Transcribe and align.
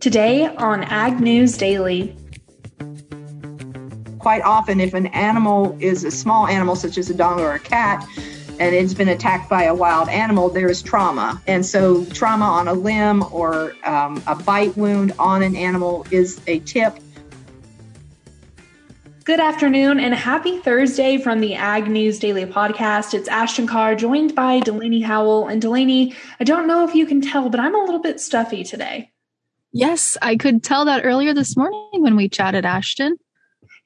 Today 0.00 0.46
on 0.46 0.84
Ag 0.84 1.18
News 1.18 1.56
Daily. 1.56 2.16
Quite 4.20 4.42
often, 4.42 4.78
if 4.78 4.94
an 4.94 5.06
animal 5.08 5.76
is 5.80 6.04
a 6.04 6.12
small 6.12 6.46
animal, 6.46 6.76
such 6.76 6.98
as 6.98 7.10
a 7.10 7.14
dog 7.14 7.40
or 7.40 7.54
a 7.54 7.58
cat, 7.58 8.06
and 8.60 8.76
it's 8.76 8.94
been 8.94 9.08
attacked 9.08 9.50
by 9.50 9.64
a 9.64 9.74
wild 9.74 10.08
animal, 10.08 10.50
there 10.50 10.70
is 10.70 10.82
trauma. 10.82 11.42
And 11.48 11.66
so, 11.66 12.04
trauma 12.06 12.44
on 12.44 12.68
a 12.68 12.74
limb 12.74 13.24
or 13.32 13.74
um, 13.84 14.22
a 14.28 14.36
bite 14.36 14.76
wound 14.76 15.14
on 15.18 15.42
an 15.42 15.56
animal 15.56 16.06
is 16.12 16.40
a 16.46 16.60
tip. 16.60 16.96
Good 19.24 19.40
afternoon 19.40 19.98
and 19.98 20.14
happy 20.14 20.60
Thursday 20.60 21.18
from 21.18 21.40
the 21.40 21.56
Ag 21.56 21.88
News 21.88 22.20
Daily 22.20 22.46
podcast. 22.46 23.14
It's 23.14 23.28
Ashton 23.28 23.66
Carr 23.66 23.96
joined 23.96 24.36
by 24.36 24.60
Delaney 24.60 25.00
Howell. 25.00 25.48
And 25.48 25.60
Delaney, 25.60 26.14
I 26.38 26.44
don't 26.44 26.68
know 26.68 26.86
if 26.86 26.94
you 26.94 27.04
can 27.04 27.20
tell, 27.20 27.50
but 27.50 27.58
I'm 27.58 27.74
a 27.74 27.82
little 27.82 28.00
bit 28.00 28.20
stuffy 28.20 28.62
today. 28.62 29.10
Yes, 29.72 30.16
I 30.22 30.36
could 30.36 30.62
tell 30.62 30.84
that 30.86 31.04
earlier 31.04 31.34
this 31.34 31.56
morning 31.56 32.02
when 32.02 32.16
we 32.16 32.28
chatted, 32.28 32.64
Ashton. 32.64 33.16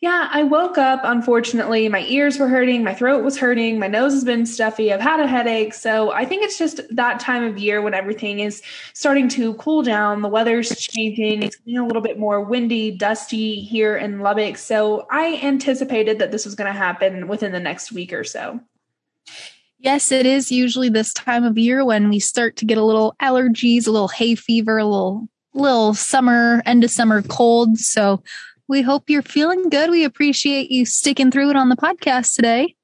Yeah, 0.02 0.28
I 0.32 0.42
woke 0.42 0.78
up. 0.78 1.02
Unfortunately, 1.04 1.88
my 1.88 2.00
ears 2.08 2.36
were 2.36 2.48
hurting, 2.48 2.82
my 2.82 2.92
throat 2.92 3.22
was 3.22 3.38
hurting, 3.38 3.78
my 3.78 3.86
nose 3.86 4.12
has 4.12 4.24
been 4.24 4.46
stuffy, 4.46 4.92
I've 4.92 5.00
had 5.00 5.20
a 5.20 5.28
headache. 5.28 5.74
So 5.74 6.10
I 6.10 6.24
think 6.24 6.42
it's 6.42 6.58
just 6.58 6.80
that 6.90 7.20
time 7.20 7.44
of 7.44 7.56
year 7.56 7.80
when 7.80 7.94
everything 7.94 8.40
is 8.40 8.62
starting 8.94 9.28
to 9.28 9.54
cool 9.54 9.82
down. 9.82 10.22
The 10.22 10.28
weather's 10.28 10.76
changing, 10.76 11.44
it's 11.44 11.54
getting 11.54 11.78
a 11.78 11.86
little 11.86 12.02
bit 12.02 12.18
more 12.18 12.40
windy, 12.40 12.90
dusty 12.90 13.60
here 13.60 13.96
in 13.96 14.18
Lubbock. 14.18 14.56
So 14.56 15.06
I 15.08 15.40
anticipated 15.40 16.18
that 16.18 16.32
this 16.32 16.44
was 16.44 16.56
going 16.56 16.72
to 16.72 16.76
happen 16.76 17.28
within 17.28 17.52
the 17.52 17.60
next 17.60 17.92
week 17.92 18.12
or 18.12 18.24
so. 18.24 18.58
Yes, 19.78 20.10
it 20.10 20.26
is 20.26 20.50
usually 20.50 20.88
this 20.88 21.12
time 21.12 21.44
of 21.44 21.56
year 21.56 21.84
when 21.84 22.08
we 22.08 22.18
start 22.18 22.56
to 22.56 22.64
get 22.64 22.76
a 22.76 22.84
little 22.84 23.14
allergies, 23.22 23.86
a 23.86 23.92
little 23.92 24.08
hay 24.08 24.34
fever, 24.34 24.78
a 24.78 24.84
little 24.84 25.28
little 25.54 25.94
summer, 25.94 26.62
end 26.66 26.84
of 26.84 26.90
summer 26.90 27.22
cold. 27.22 27.78
So 27.78 28.22
we 28.68 28.82
hope 28.82 29.10
you're 29.10 29.22
feeling 29.22 29.68
good. 29.68 29.90
We 29.90 30.04
appreciate 30.04 30.70
you 30.70 30.86
sticking 30.86 31.30
through 31.30 31.50
it 31.50 31.56
on 31.56 31.68
the 31.68 31.76
podcast 31.76 32.34
today. 32.34 32.74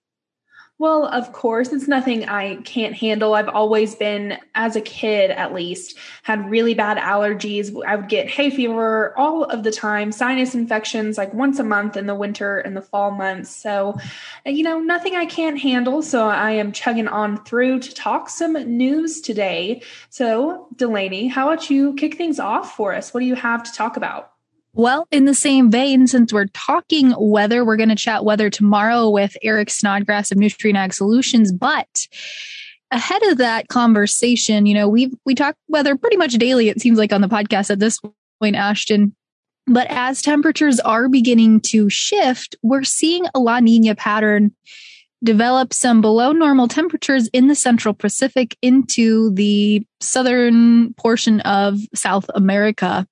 Well, 0.81 1.07
of 1.07 1.33
course, 1.33 1.73
it's 1.73 1.89
nothing 1.89 2.29
I 2.29 2.55
can't 2.63 2.95
handle. 2.95 3.35
I've 3.35 3.49
always 3.49 3.97
been, 3.97 4.39
as 4.55 4.77
a 4.77 4.81
kid 4.81 5.33
at 5.33 5.53
least, 5.53 5.99
had 6.23 6.49
really 6.49 6.73
bad 6.75 6.99
allergies. 6.99 7.75
I 7.85 7.97
would 7.97 8.09
get 8.09 8.31
hay 8.31 8.51
fever 8.51 9.13
all 9.19 9.43
of 9.43 9.65
the 9.65 9.73
time, 9.73 10.13
sinus 10.13 10.55
infections 10.55 11.19
like 11.19 11.35
once 11.35 11.59
a 11.59 11.65
month 11.65 11.97
in 11.97 12.07
the 12.07 12.15
winter 12.15 12.61
and 12.61 12.77
the 12.77 12.83
fall 12.83 13.11
months. 13.11 13.51
So, 13.51 13.99
you 14.47 14.63
know, 14.63 14.79
nothing 14.79 15.17
I 15.17 15.27
can't 15.27 15.59
handle. 15.59 16.01
So 16.01 16.29
I 16.29 16.53
am 16.53 16.71
chugging 16.71 17.09
on 17.09 17.45
through 17.45 17.81
to 17.81 17.93
talk 17.93 18.31
some 18.31 18.53
news 18.53 19.21
today. 19.21 19.83
So, 20.11 20.69
Delaney, 20.77 21.27
how 21.27 21.49
about 21.51 21.71
you 21.71 21.95
kick 21.95 22.17
things 22.17 22.39
off 22.39 22.77
for 22.77 22.95
us? 22.95 23.13
What 23.13 23.19
do 23.19 23.27
you 23.27 23.35
have 23.35 23.65
to 23.65 23.73
talk 23.73 23.97
about? 23.97 24.31
Well, 24.75 25.09
in 25.11 25.25
the 25.25 25.35
same 25.35 25.71
vein, 25.71 26.07
since 26.07 26.33
we're 26.33 26.47
talking 26.47 27.15
weather, 27.19 27.65
we're 27.65 27.77
going 27.77 27.89
to 27.89 27.97
chat 27.97 28.25
weather 28.25 28.51
tomorrow 28.51 29.09
with 29.11 29.37
Eric 29.43 29.71
Snodgrass 29.71 30.31
of 30.31 30.39
Nutrien 30.39 30.77
Ag 30.77 30.93
Solutions. 30.93 31.53
But 31.53 32.07
ahead 32.91 33.23
of 33.25 33.39
that 33.39 33.69
conversation, 33.69 34.67
you 34.67 34.75
know, 34.75 34.89
we 34.89 35.13
we 35.25 35.35
talk 35.35 35.57
weather 35.69 35.97
pretty 35.97 36.17
much 36.17 36.35
daily. 36.35 36.69
It 36.69 36.81
seems 36.81 36.99
like 36.99 37.13
on 37.13 37.23
the 37.23 37.29
podcast 37.29 37.71
at 37.71 37.81
this 37.81 37.99
point, 38.41 38.57
Ashton. 38.57 39.15
But 39.67 39.87
as 39.91 40.23
temperatures 40.23 40.81
are 40.81 41.09
beginning 41.09 41.61
to 41.63 41.91
shift, 41.91 42.57
we're 42.63 42.85
seeing 42.85 43.27
a 43.35 43.41
La 43.41 43.61
Nina 43.61 43.95
pattern 43.95 44.55
develop 45.23 45.75
some 45.75 46.01
below 46.01 46.33
normal 46.33 46.69
temperatures 46.69 47.29
in 47.29 47.49
the 47.49 47.55
central 47.55 47.93
Pacific 47.93 48.57
into 48.63 49.35
the 49.35 49.85
southern 50.01 50.95
portion 50.95 51.41
of 51.41 51.81
South 51.95 52.31
America. 52.35 53.07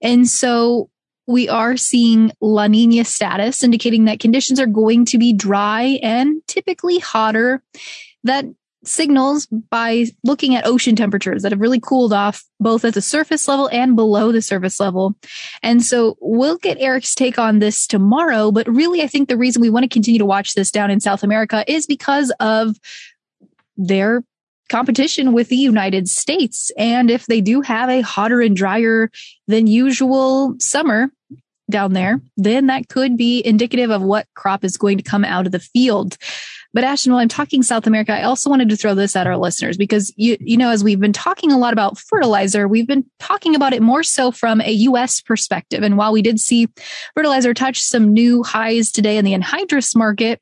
And 0.00 0.28
so 0.28 0.88
we 1.26 1.48
are 1.48 1.76
seeing 1.76 2.32
La 2.40 2.66
Nina 2.66 3.04
status, 3.04 3.62
indicating 3.62 4.06
that 4.06 4.20
conditions 4.20 4.58
are 4.58 4.66
going 4.66 5.04
to 5.06 5.18
be 5.18 5.32
dry 5.32 5.98
and 6.02 6.42
typically 6.46 6.98
hotter. 6.98 7.62
That 8.24 8.46
signals 8.84 9.46
by 9.46 10.06
looking 10.24 10.54
at 10.54 10.66
ocean 10.66 10.96
temperatures 10.96 11.42
that 11.42 11.52
have 11.52 11.60
really 11.60 11.80
cooled 11.80 12.12
off 12.12 12.44
both 12.58 12.84
at 12.84 12.94
the 12.94 13.00
surface 13.00 13.46
level 13.46 13.68
and 13.68 13.94
below 13.94 14.32
the 14.32 14.42
surface 14.42 14.80
level. 14.80 15.14
And 15.62 15.82
so 15.82 16.16
we'll 16.20 16.58
get 16.58 16.80
Eric's 16.80 17.14
take 17.14 17.38
on 17.38 17.60
this 17.60 17.86
tomorrow. 17.86 18.50
But 18.50 18.66
really, 18.68 19.02
I 19.02 19.06
think 19.06 19.28
the 19.28 19.36
reason 19.36 19.62
we 19.62 19.70
want 19.70 19.84
to 19.84 19.88
continue 19.88 20.18
to 20.18 20.26
watch 20.26 20.54
this 20.54 20.70
down 20.70 20.90
in 20.90 21.00
South 21.00 21.22
America 21.22 21.64
is 21.68 21.86
because 21.86 22.32
of 22.40 22.76
their 23.76 24.22
competition 24.68 25.32
with 25.32 25.48
the 25.48 25.56
United 25.56 26.08
States. 26.08 26.72
And 26.76 27.10
if 27.10 27.26
they 27.26 27.40
do 27.40 27.60
have 27.60 27.90
a 27.90 28.00
hotter 28.00 28.40
and 28.40 28.56
drier 28.56 29.10
than 29.46 29.66
usual 29.66 30.54
summer 30.58 31.10
down 31.70 31.92
there, 31.92 32.20
then 32.36 32.66
that 32.66 32.88
could 32.88 33.16
be 33.16 33.44
indicative 33.44 33.90
of 33.90 34.02
what 34.02 34.26
crop 34.34 34.64
is 34.64 34.76
going 34.76 34.98
to 34.98 35.04
come 35.04 35.24
out 35.24 35.46
of 35.46 35.52
the 35.52 35.58
field. 35.58 36.16
But 36.74 36.84
Ashton, 36.84 37.12
while 37.12 37.20
I'm 37.20 37.28
talking 37.28 37.62
South 37.62 37.86
America, 37.86 38.12
I 38.12 38.22
also 38.22 38.48
wanted 38.48 38.70
to 38.70 38.76
throw 38.76 38.94
this 38.94 39.14
at 39.14 39.26
our 39.26 39.36
listeners 39.36 39.76
because 39.76 40.12
you, 40.16 40.36
you 40.40 40.56
know, 40.56 40.70
as 40.70 40.82
we've 40.82 41.00
been 41.00 41.12
talking 41.12 41.52
a 41.52 41.58
lot 41.58 41.74
about 41.74 41.98
fertilizer, 41.98 42.66
we've 42.66 42.86
been 42.86 43.04
talking 43.18 43.54
about 43.54 43.74
it 43.74 43.82
more 43.82 44.02
so 44.02 44.30
from 44.30 44.60
a 44.62 44.70
U.S. 44.70 45.20
perspective. 45.20 45.82
And 45.82 45.98
while 45.98 46.12
we 46.12 46.22
did 46.22 46.40
see 46.40 46.68
fertilizer 47.14 47.52
touch 47.52 47.80
some 47.80 48.12
new 48.12 48.42
highs 48.42 48.90
today 48.90 49.18
in 49.18 49.24
the 49.24 49.34
anhydrous 49.34 49.94
market, 49.94 50.40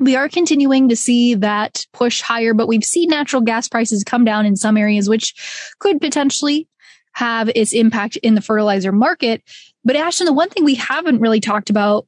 we 0.00 0.16
are 0.16 0.28
continuing 0.28 0.88
to 0.88 0.96
see 0.96 1.34
that 1.34 1.86
push 1.92 2.22
higher, 2.22 2.54
but 2.54 2.66
we've 2.66 2.84
seen 2.84 3.10
natural 3.10 3.42
gas 3.42 3.68
prices 3.68 4.02
come 4.02 4.24
down 4.24 4.46
in 4.46 4.56
some 4.56 4.76
areas, 4.76 5.08
which 5.08 5.34
could 5.78 6.00
potentially 6.00 6.66
have 7.12 7.50
its 7.54 7.72
impact 7.72 8.16
in 8.16 8.34
the 8.34 8.40
fertilizer 8.40 8.92
market. 8.92 9.42
But 9.84 9.96
Ashton, 9.96 10.24
the 10.24 10.32
one 10.32 10.48
thing 10.48 10.64
we 10.64 10.74
haven't 10.74 11.20
really 11.20 11.40
talked 11.40 11.70
about 11.70 12.06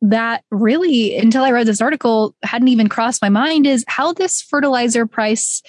that 0.00 0.42
really, 0.50 1.16
until 1.16 1.44
I 1.44 1.50
read 1.50 1.66
this 1.66 1.80
article, 1.80 2.34
hadn't 2.42 2.68
even 2.68 2.88
crossed 2.88 3.22
my 3.22 3.28
mind 3.28 3.66
is 3.66 3.84
how 3.88 4.12
this 4.12 4.40
fertilizer 4.40 5.06
price 5.06 5.62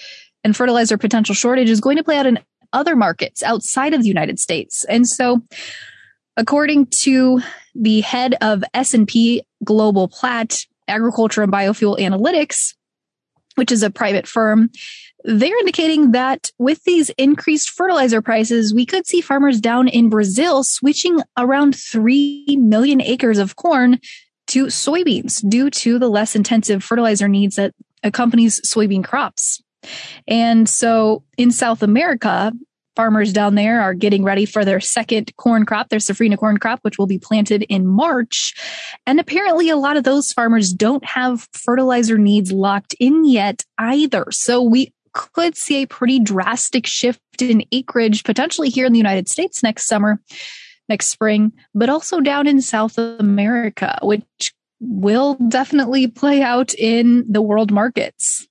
and 0.44 0.56
fertilizer 0.56 0.98
potential 0.98 1.36
shortage 1.36 1.70
is 1.70 1.82
going 1.82 1.98
to 1.98 2.04
play 2.04 2.18
out 2.18 2.26
in 2.26 2.40
other 2.72 2.96
markets 2.96 3.44
outside 3.44 3.94
of 3.94 4.02
the 4.02 4.08
United 4.08 4.40
States. 4.40 4.86
And 4.86 5.08
so, 5.08 5.42
according 6.38 6.88
to 6.88 7.42
the 7.74 8.02
head 8.02 8.36
of 8.42 8.64
S&P 8.74 9.44
Global 9.64 10.08
Platts, 10.08 10.68
Agriculture 10.88 11.44
and 11.44 11.52
Biofuel 11.52 12.00
Analytics, 12.00 12.76
which 13.56 13.72
is 13.72 13.84
a 13.84 13.90
private 13.90 14.28
firm, 14.28 14.70
they're 15.24 15.58
indicating 15.60 16.12
that 16.12 16.52
with 16.60 16.84
these 16.84 17.10
increased 17.12 17.72
fertilizer 17.72 18.22
prices, 18.22 18.74
we 18.74 18.86
could 18.86 19.08
see 19.08 19.22
farmers 19.22 19.60
down 19.60 19.88
in 19.88 20.10
Brazil 20.10 20.64
switching 20.64 21.20
around 21.36 21.76
3 21.76 22.58
million 22.60 23.02
acres 23.02 23.40
of 23.40 23.56
corn 23.56 24.00
to 24.48 24.68
soybeans 24.68 25.48
due 25.50 25.72
to 25.72 25.98
the 25.98 26.10
less 26.10 26.36
intensive 26.36 26.84
fertilizer 26.84 27.28
needs 27.28 27.56
that 27.56 27.74
accompanies 28.04 28.62
soybean 28.62 29.04
crops. 29.04 29.64
And 30.28 30.70
so 30.70 31.24
in 31.38 31.52
South 31.52 31.82
America, 31.82 32.52
farmers 32.96 33.34
down 33.34 33.56
there 33.56 33.82
are 33.82 33.94
getting 33.94 34.24
ready 34.24 34.46
for 34.46 34.66
their 34.66 34.80
second 34.80 35.36
corn 35.38 35.66
crop, 35.66 35.90
their 35.90 36.00
safrinha 36.00 36.38
corn 36.38 36.58
crop, 36.58 36.80
which 36.82 36.98
will 36.98 37.08
be 37.08 37.20
planted 37.20 37.64
in 37.64 37.88
March. 37.88 38.54
And 39.06 39.20
apparently 39.20 39.70
a 39.70 39.78
lot 39.78 39.98
of 39.98 40.04
those 40.04 40.34
farmers 40.34 40.74
don't 40.74 41.04
have 41.06 41.48
fertilizer 41.54 42.18
needs 42.18 42.52
locked 42.52 42.96
in 43.00 43.26
yet 43.26 43.64
either. 43.78 44.26
So 44.32 44.62
we 44.62 44.94
could 45.14 45.56
see 45.56 45.82
a 45.82 45.88
pretty 45.88 46.20
drastic 46.20 46.86
shift 46.86 47.20
in 47.40 47.64
acreage 47.72 48.24
potentially 48.24 48.70
here 48.70 48.86
in 48.86 48.92
the 48.92 49.00
United 49.00 49.30
States 49.30 49.64
next 49.64 49.88
summer, 49.88 50.20
next 50.90 51.08
spring, 51.08 51.52
but 51.74 51.90
also 51.90 52.20
down 52.20 52.48
in 52.48 52.62
South 52.62 52.98
America, 52.98 53.98
which 54.02 54.54
will 54.80 55.36
definitely 55.48 56.08
play 56.08 56.42
out 56.42 56.74
in 56.74 57.26
the 57.32 57.42
world 57.42 57.72
markets. 57.72 58.48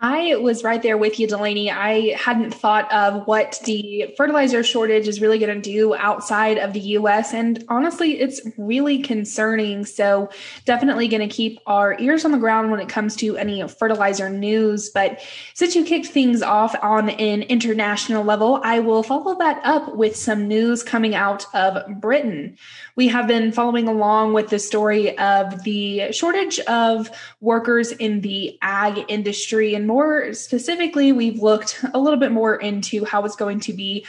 I 0.00 0.36
was 0.36 0.62
right 0.62 0.80
there 0.80 0.96
with 0.96 1.18
you, 1.18 1.26
Delaney. 1.26 1.72
I 1.72 2.14
hadn't 2.16 2.54
thought 2.54 2.92
of 2.92 3.26
what 3.26 3.60
the 3.64 4.14
fertilizer 4.16 4.62
shortage 4.62 5.08
is 5.08 5.20
really 5.20 5.40
going 5.40 5.60
to 5.60 5.60
do 5.60 5.92
outside 5.96 6.56
of 6.56 6.72
the 6.72 6.80
US. 6.80 7.34
And 7.34 7.64
honestly, 7.68 8.20
it's 8.20 8.40
really 8.56 9.02
concerning. 9.02 9.84
So, 9.84 10.30
definitely 10.64 11.08
going 11.08 11.28
to 11.28 11.34
keep 11.34 11.58
our 11.66 11.98
ears 11.98 12.24
on 12.24 12.30
the 12.30 12.38
ground 12.38 12.70
when 12.70 12.78
it 12.78 12.88
comes 12.88 13.16
to 13.16 13.36
any 13.36 13.66
fertilizer 13.66 14.30
news. 14.30 14.88
But 14.88 15.20
since 15.54 15.74
you 15.74 15.84
kicked 15.84 16.06
things 16.06 16.42
off 16.42 16.76
on 16.80 17.10
an 17.10 17.42
international 17.42 18.22
level, 18.22 18.60
I 18.62 18.78
will 18.78 19.02
follow 19.02 19.36
that 19.38 19.60
up 19.64 19.96
with 19.96 20.14
some 20.14 20.46
news 20.46 20.84
coming 20.84 21.16
out 21.16 21.44
of 21.54 22.00
Britain. 22.00 22.56
We 22.94 23.08
have 23.08 23.26
been 23.26 23.50
following 23.50 23.88
along 23.88 24.34
with 24.34 24.50
the 24.50 24.60
story 24.60 25.18
of 25.18 25.64
the 25.64 26.12
shortage 26.12 26.60
of 26.60 27.10
workers 27.40 27.90
in 27.90 28.20
the 28.20 28.56
ag 28.62 29.04
industry 29.08 29.74
and 29.74 29.87
more 29.88 30.32
specifically, 30.34 31.10
we've 31.10 31.42
looked 31.42 31.84
a 31.92 31.98
little 31.98 32.18
bit 32.18 32.30
more 32.30 32.54
into 32.54 33.04
how 33.04 33.24
it's 33.24 33.34
going 33.34 33.58
to 33.60 33.72
be 33.72 34.06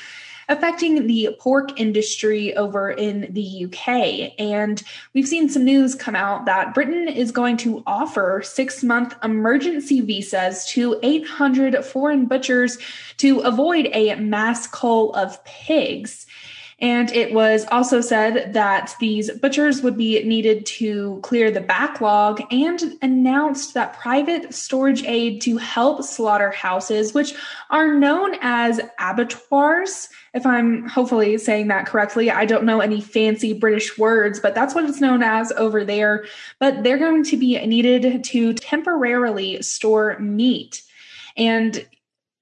affecting 0.50 1.06
the 1.06 1.36
pork 1.40 1.80
industry 1.80 2.56
over 2.56 2.90
in 2.90 3.31
the 3.31 3.66
UK. 3.66 4.34
And 4.40 4.81
we've 5.14 5.28
seen 5.28 5.48
some 5.48 5.64
news 5.64 5.94
come 5.96 6.16
out 6.16 6.46
that 6.46 6.74
Britain 6.74 7.08
is 7.08 7.31
going 7.31 7.56
to 7.58 7.84
offer 7.86 8.42
six 8.44 8.84
month 8.84 9.16
emergency 9.24 10.02
visas 10.02 10.66
to 10.72 11.00
800 11.04 11.86
foreign 11.86 12.26
butchers 12.26 12.80
to 13.18 13.40
avoid 13.40 13.90
a 13.94 14.16
mass 14.16 14.66
cull 14.66 15.14
of 15.14 15.44
pigs. 15.46 16.26
And 16.81 17.12
it 17.12 17.34
was 17.34 17.66
also 17.72 18.00
said 18.00 18.54
that 18.54 18.96
these 19.02 19.30
butchers 19.31 19.81
would 19.81 19.98
be 19.98 20.24
needed 20.24 20.66
to 20.68 21.20
clear 21.24 21.52
the 21.52 21.60
backlog 21.60 22.42
and 22.52 22.98
announced 23.02 23.74
that 23.74 24.00
private 24.00 24.54
storage 24.54 25.04
aid 25.04 25.42
to 25.42 25.58
help 25.58 26.04
slaughterhouses, 26.04 27.14
which 27.14 27.34
are 27.70 27.94
known 27.94 28.36
as 28.42 28.80
abattoirs, 28.98 30.08
if 30.34 30.46
I'm 30.46 30.88
hopefully 30.88 31.38
saying 31.38 31.68
that 31.68 31.86
correctly. 31.86 32.31
I 32.31 32.46
don't 32.46 32.64
know 32.64 32.80
any 32.80 33.02
fancy 33.02 33.52
British 33.52 33.98
words, 33.98 34.40
but 34.40 34.56
that's 34.56 34.74
what 34.74 34.86
it's 34.86 35.02
known 35.02 35.22
as 35.22 35.52
over 35.54 35.84
there. 35.84 36.26
But 36.60 36.84
they're 36.84 36.98
going 36.98 37.26
to 37.26 37.36
be 37.36 37.58
needed 37.66 38.24
to 38.24 38.54
temporarily 38.54 39.62
store 39.64 40.18
meat. 40.20 40.81
And 41.36 41.86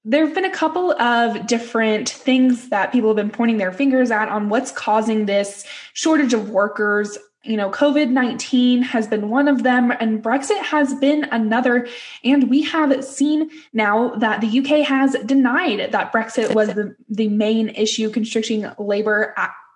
there 0.08 0.24
have 0.24 0.34
been 0.34 0.46
a 0.46 0.50
couple 0.50 0.92
of 0.92 1.46
different 1.46 2.08
things 2.08 2.70
that 2.70 2.92
people 2.92 3.10
have 3.10 3.16
been 3.16 3.30
pointing 3.30 3.58
their 3.58 3.72
fingers 3.72 4.10
at 4.10 4.30
on 4.30 4.48
what's 4.48 4.72
causing 4.72 5.26
this 5.26 5.66
shortage 5.92 6.32
of 6.32 6.48
workers. 6.48 7.18
You 7.44 7.58
know, 7.58 7.70
COVID 7.70 8.08
19 8.08 8.82
has 8.82 9.06
been 9.06 9.28
one 9.28 9.48
of 9.48 9.64
them, 9.64 9.90
and 9.90 10.22
Brexit 10.22 10.62
has 10.62 10.94
been 10.94 11.24
another. 11.24 11.86
And 12.24 12.48
we 12.48 12.62
have 12.62 13.04
seen 13.04 13.50
now 13.74 14.14
that 14.14 14.40
the 14.40 14.60
UK 14.60 14.86
has 14.86 15.14
denied 15.26 15.92
that 15.92 16.10
Brexit 16.10 16.54
was 16.54 16.68
the, 16.68 16.96
the 17.10 17.28
main 17.28 17.68
issue 17.68 18.08
constricting 18.08 18.66
labor 18.78 19.34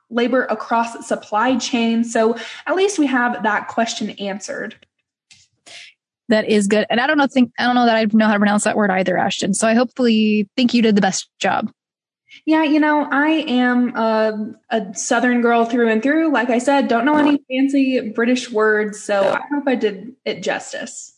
labor 0.08 0.44
across 0.44 1.06
supply 1.06 1.58
chain. 1.58 2.04
So 2.04 2.36
at 2.66 2.74
least 2.74 2.98
we 2.98 3.06
have 3.06 3.42
that 3.42 3.68
question 3.68 4.10
answered 4.10 4.76
that 6.28 6.48
is 6.48 6.66
good. 6.66 6.86
And 6.90 7.00
I 7.00 7.06
don't 7.06 7.18
know 7.18 7.26
think 7.26 7.52
I 7.58 7.64
don't 7.64 7.74
know 7.74 7.86
that 7.86 7.96
I 7.96 8.06
know 8.12 8.26
how 8.26 8.32
to 8.32 8.38
pronounce 8.38 8.64
that 8.64 8.76
word 8.76 8.90
either, 8.90 9.16
Ashton. 9.16 9.54
So 9.54 9.68
I 9.68 9.74
hopefully 9.74 10.48
think 10.56 10.74
you 10.74 10.82
did 10.82 10.96
the 10.96 11.02
best 11.02 11.28
job. 11.38 11.70
Yeah, 12.46 12.62
you 12.62 12.80
know, 12.80 13.06
I 13.10 13.28
am 13.46 13.94
a, 13.94 14.54
a, 14.70 14.94
Southern 14.94 15.42
girl 15.42 15.66
through 15.66 15.90
and 15.90 16.02
through. 16.02 16.32
Like 16.32 16.48
I 16.48 16.58
said, 16.58 16.88
don't 16.88 17.04
know 17.04 17.16
any 17.16 17.38
fancy 17.50 18.12
British 18.14 18.50
words, 18.50 19.02
so 19.02 19.34
I 19.34 19.40
hope 19.52 19.64
I 19.66 19.74
did 19.74 20.12
it 20.24 20.42
justice. 20.42 21.14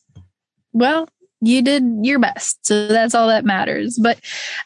Well, 0.73 1.09
you 1.41 1.62
did 1.62 1.85
your 2.03 2.19
best, 2.19 2.67
so 2.67 2.89
that's 2.89 3.15
all 3.15 3.29
that 3.29 3.45
matters. 3.45 3.97
But 3.97 4.19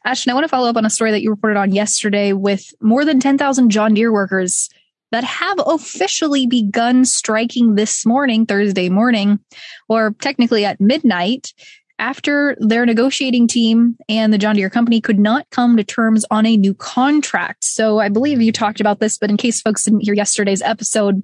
Ashton, 0.04 0.30
I 0.30 0.34
want 0.34 0.44
to 0.44 0.48
follow 0.48 0.70
up 0.70 0.76
on 0.76 0.86
a 0.86 0.90
story 0.90 1.10
that 1.10 1.22
you 1.22 1.30
reported 1.30 1.58
on 1.58 1.72
yesterday 1.72 2.32
with 2.32 2.72
more 2.80 3.04
than 3.04 3.20
10,000 3.20 3.70
John 3.70 3.94
Deere 3.94 4.12
workers 4.12 4.70
that 5.10 5.24
have 5.24 5.58
officially 5.66 6.46
begun 6.46 7.04
striking 7.04 7.74
this 7.74 8.04
morning, 8.04 8.46
Thursday 8.46 8.88
morning, 8.88 9.40
or 9.88 10.14
technically 10.20 10.64
at 10.64 10.80
midnight, 10.80 11.52
after 11.98 12.56
their 12.60 12.86
negotiating 12.86 13.48
team 13.48 13.96
and 14.08 14.32
the 14.32 14.38
John 14.38 14.54
Deere 14.54 14.70
company 14.70 15.00
could 15.00 15.18
not 15.18 15.48
come 15.50 15.76
to 15.76 15.84
terms 15.84 16.24
on 16.30 16.46
a 16.46 16.56
new 16.56 16.74
contract. 16.74 17.64
So 17.64 17.98
I 17.98 18.08
believe 18.08 18.40
you 18.40 18.52
talked 18.52 18.80
about 18.80 19.00
this, 19.00 19.18
but 19.18 19.30
in 19.30 19.36
case 19.36 19.60
folks 19.60 19.84
didn't 19.84 20.04
hear 20.04 20.14
yesterday's 20.14 20.62
episode, 20.62 21.22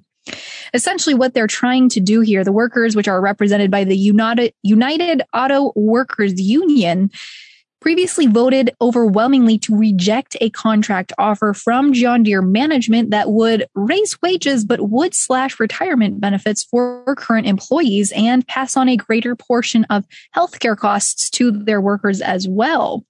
essentially 0.73 1.13
what 1.15 1.33
they're 1.33 1.47
trying 1.47 1.87
to 1.89 1.99
do 1.99 2.21
here, 2.21 2.43
the 2.43 2.51
workers, 2.51 2.95
which 2.95 3.07
are 3.07 3.21
represented 3.21 3.71
by 3.71 3.83
the 3.83 3.95
United, 3.95 4.53
United 4.63 5.21
Auto 5.33 5.71
Workers 5.75 6.41
Union, 6.41 7.09
previously 7.85 8.25
voted 8.25 8.71
overwhelmingly 8.81 9.59
to 9.59 9.77
reject 9.77 10.35
a 10.41 10.49
contract 10.49 11.13
offer 11.19 11.53
from 11.53 11.93
John 11.93 12.23
Deere 12.23 12.41
management 12.41 13.11
that 13.11 13.29
would 13.29 13.67
raise 13.75 14.19
wages 14.23 14.65
but 14.65 14.89
would 14.89 15.13
slash 15.13 15.59
retirement 15.59 16.19
benefits 16.19 16.63
for 16.63 17.03
current 17.15 17.45
employees 17.45 18.11
and 18.15 18.47
pass 18.47 18.75
on 18.75 18.89
a 18.89 18.97
greater 18.97 19.35
portion 19.35 19.85
of 19.91 20.03
healthcare 20.35 20.75
costs 20.75 21.29
to 21.29 21.51
their 21.51 21.79
workers 21.79 22.21
as 22.21 22.47
well. 22.47 23.05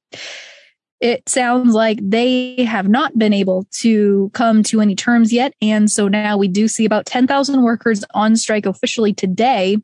It 0.99 1.29
sounds 1.29 1.73
like 1.73 1.99
they 2.01 2.65
have 2.65 2.89
not 2.89 3.17
been 3.17 3.31
able 3.31 3.69
to 3.79 4.29
come 4.33 4.61
to 4.63 4.81
any 4.81 4.95
terms 4.95 5.31
yet. 5.31 5.53
And 5.61 5.89
so 5.89 6.09
now 6.09 6.35
we 6.35 6.49
do 6.49 6.67
see 6.67 6.83
about 6.83 7.05
10,000 7.05 7.63
workers 7.63 8.03
on 8.13 8.35
strike 8.35 8.65
officially 8.65 9.13
today. 9.13 9.77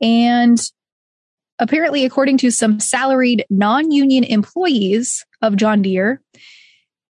And 0.00 0.60
apparently, 1.62 2.04
according 2.04 2.38
to 2.38 2.50
some 2.50 2.80
salaried 2.80 3.46
non 3.48 3.90
union 3.90 4.24
employees 4.24 5.24
of 5.40 5.56
John 5.56 5.80
Deere, 5.80 6.20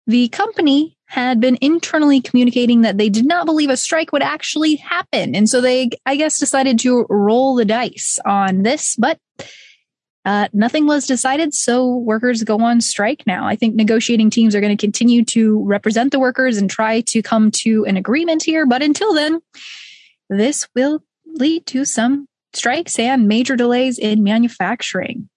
the 0.06 0.29
company 0.29 0.99
had 1.06 1.41
been 1.41 1.56
internally 1.61 2.20
communicating 2.20 2.82
that 2.82 2.99
they 2.99 3.08
did 3.08 3.25
not 3.26 3.47
believe 3.47 3.70
a 3.70 3.76
strike 3.76 4.12
would 4.12 4.23
actually 4.23 4.76
happen. 4.76 5.35
And 5.35 5.49
so 5.49 5.61
they, 5.61 5.91
I 6.05 6.17
guess, 6.17 6.38
decided 6.38 6.79
to 6.81 7.06
roll 7.08 7.55
the 7.55 7.64
dice 7.64 8.19
on 8.25 8.62
this, 8.62 8.97
but 8.97 9.19
uh, 10.25 10.49
nothing 10.53 10.87
was 10.87 11.06
decided. 11.06 11.55
So 11.55 11.96
workers 11.96 12.43
go 12.44 12.61
on 12.61 12.81
strike 12.81 13.25
now. 13.26 13.46
I 13.46 13.56
think 13.56 13.75
negotiating 13.75 14.31
teams 14.31 14.55
are 14.55 14.61
going 14.61 14.76
to 14.76 14.81
continue 14.81 15.25
to 15.26 15.64
represent 15.64 16.12
the 16.12 16.20
workers 16.20 16.58
and 16.58 16.69
try 16.69 17.00
to 17.03 17.23
come 17.23 17.50
to 17.53 17.85
an 17.87 17.96
agreement 17.96 18.43
here. 18.43 18.67
But 18.67 18.82
until 18.82 19.14
then, 19.14 19.41
this 20.29 20.69
will 20.75 21.03
lead 21.26 21.67
to 21.67 21.85
some 21.85 22.29
strikes 22.52 22.99
and 22.99 23.29
major 23.29 23.56
delays 23.56 23.99
in 23.99 24.23
manufacturing. 24.23 25.29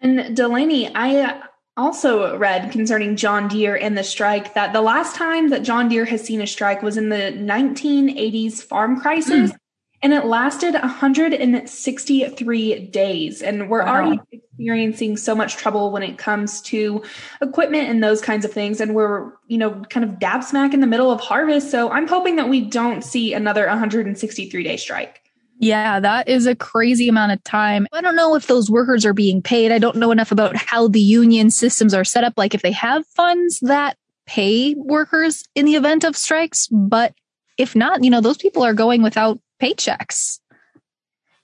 And 0.00 0.36
Delaney, 0.36 0.90
I 0.94 1.42
also 1.76 2.36
read 2.36 2.72
concerning 2.72 3.16
John 3.16 3.48
Deere 3.48 3.76
and 3.76 3.96
the 3.96 4.04
strike 4.04 4.54
that 4.54 4.72
the 4.72 4.82
last 4.82 5.16
time 5.16 5.50
that 5.50 5.62
John 5.62 5.88
Deere 5.88 6.04
has 6.04 6.22
seen 6.22 6.40
a 6.40 6.46
strike 6.46 6.82
was 6.82 6.96
in 6.96 7.08
the 7.08 7.32
1980s 7.36 8.62
farm 8.62 9.00
crisis. 9.00 9.52
Mm. 9.52 9.56
And 10.04 10.12
it 10.12 10.26
lasted 10.26 10.74
163 10.74 12.86
days. 12.88 13.40
And 13.40 13.70
we're 13.70 13.84
wow. 13.84 13.94
already 13.94 14.20
experiencing 14.32 15.16
so 15.16 15.32
much 15.32 15.56
trouble 15.56 15.92
when 15.92 16.02
it 16.02 16.18
comes 16.18 16.60
to 16.62 17.04
equipment 17.40 17.88
and 17.88 18.02
those 18.02 18.20
kinds 18.20 18.44
of 18.44 18.52
things. 18.52 18.80
And 18.80 18.96
we're, 18.96 19.30
you 19.46 19.58
know, 19.58 19.80
kind 19.90 20.04
of 20.04 20.18
dab 20.18 20.42
smack 20.42 20.74
in 20.74 20.80
the 20.80 20.88
middle 20.88 21.12
of 21.12 21.20
harvest. 21.20 21.70
So 21.70 21.88
I'm 21.90 22.08
hoping 22.08 22.34
that 22.36 22.48
we 22.48 22.62
don't 22.62 23.04
see 23.04 23.32
another 23.32 23.64
163 23.68 24.64
day 24.64 24.76
strike. 24.76 25.21
Yeah, 25.62 26.00
that 26.00 26.28
is 26.28 26.46
a 26.46 26.56
crazy 26.56 27.08
amount 27.08 27.30
of 27.30 27.44
time. 27.44 27.86
I 27.92 28.00
don't 28.00 28.16
know 28.16 28.34
if 28.34 28.48
those 28.48 28.68
workers 28.68 29.06
are 29.06 29.14
being 29.14 29.40
paid. 29.40 29.70
I 29.70 29.78
don't 29.78 29.94
know 29.94 30.10
enough 30.10 30.32
about 30.32 30.56
how 30.56 30.88
the 30.88 31.00
union 31.00 31.52
systems 31.52 31.94
are 31.94 32.02
set 32.02 32.24
up, 32.24 32.34
like 32.36 32.52
if 32.52 32.62
they 32.62 32.72
have 32.72 33.06
funds 33.06 33.60
that 33.60 33.96
pay 34.26 34.74
workers 34.74 35.48
in 35.54 35.64
the 35.64 35.76
event 35.76 36.02
of 36.02 36.16
strikes. 36.16 36.66
But 36.66 37.14
if 37.58 37.76
not, 37.76 38.02
you 38.02 38.10
know, 38.10 38.20
those 38.20 38.38
people 38.38 38.64
are 38.64 38.74
going 38.74 39.04
without 39.04 39.38
paychecks. 39.62 40.40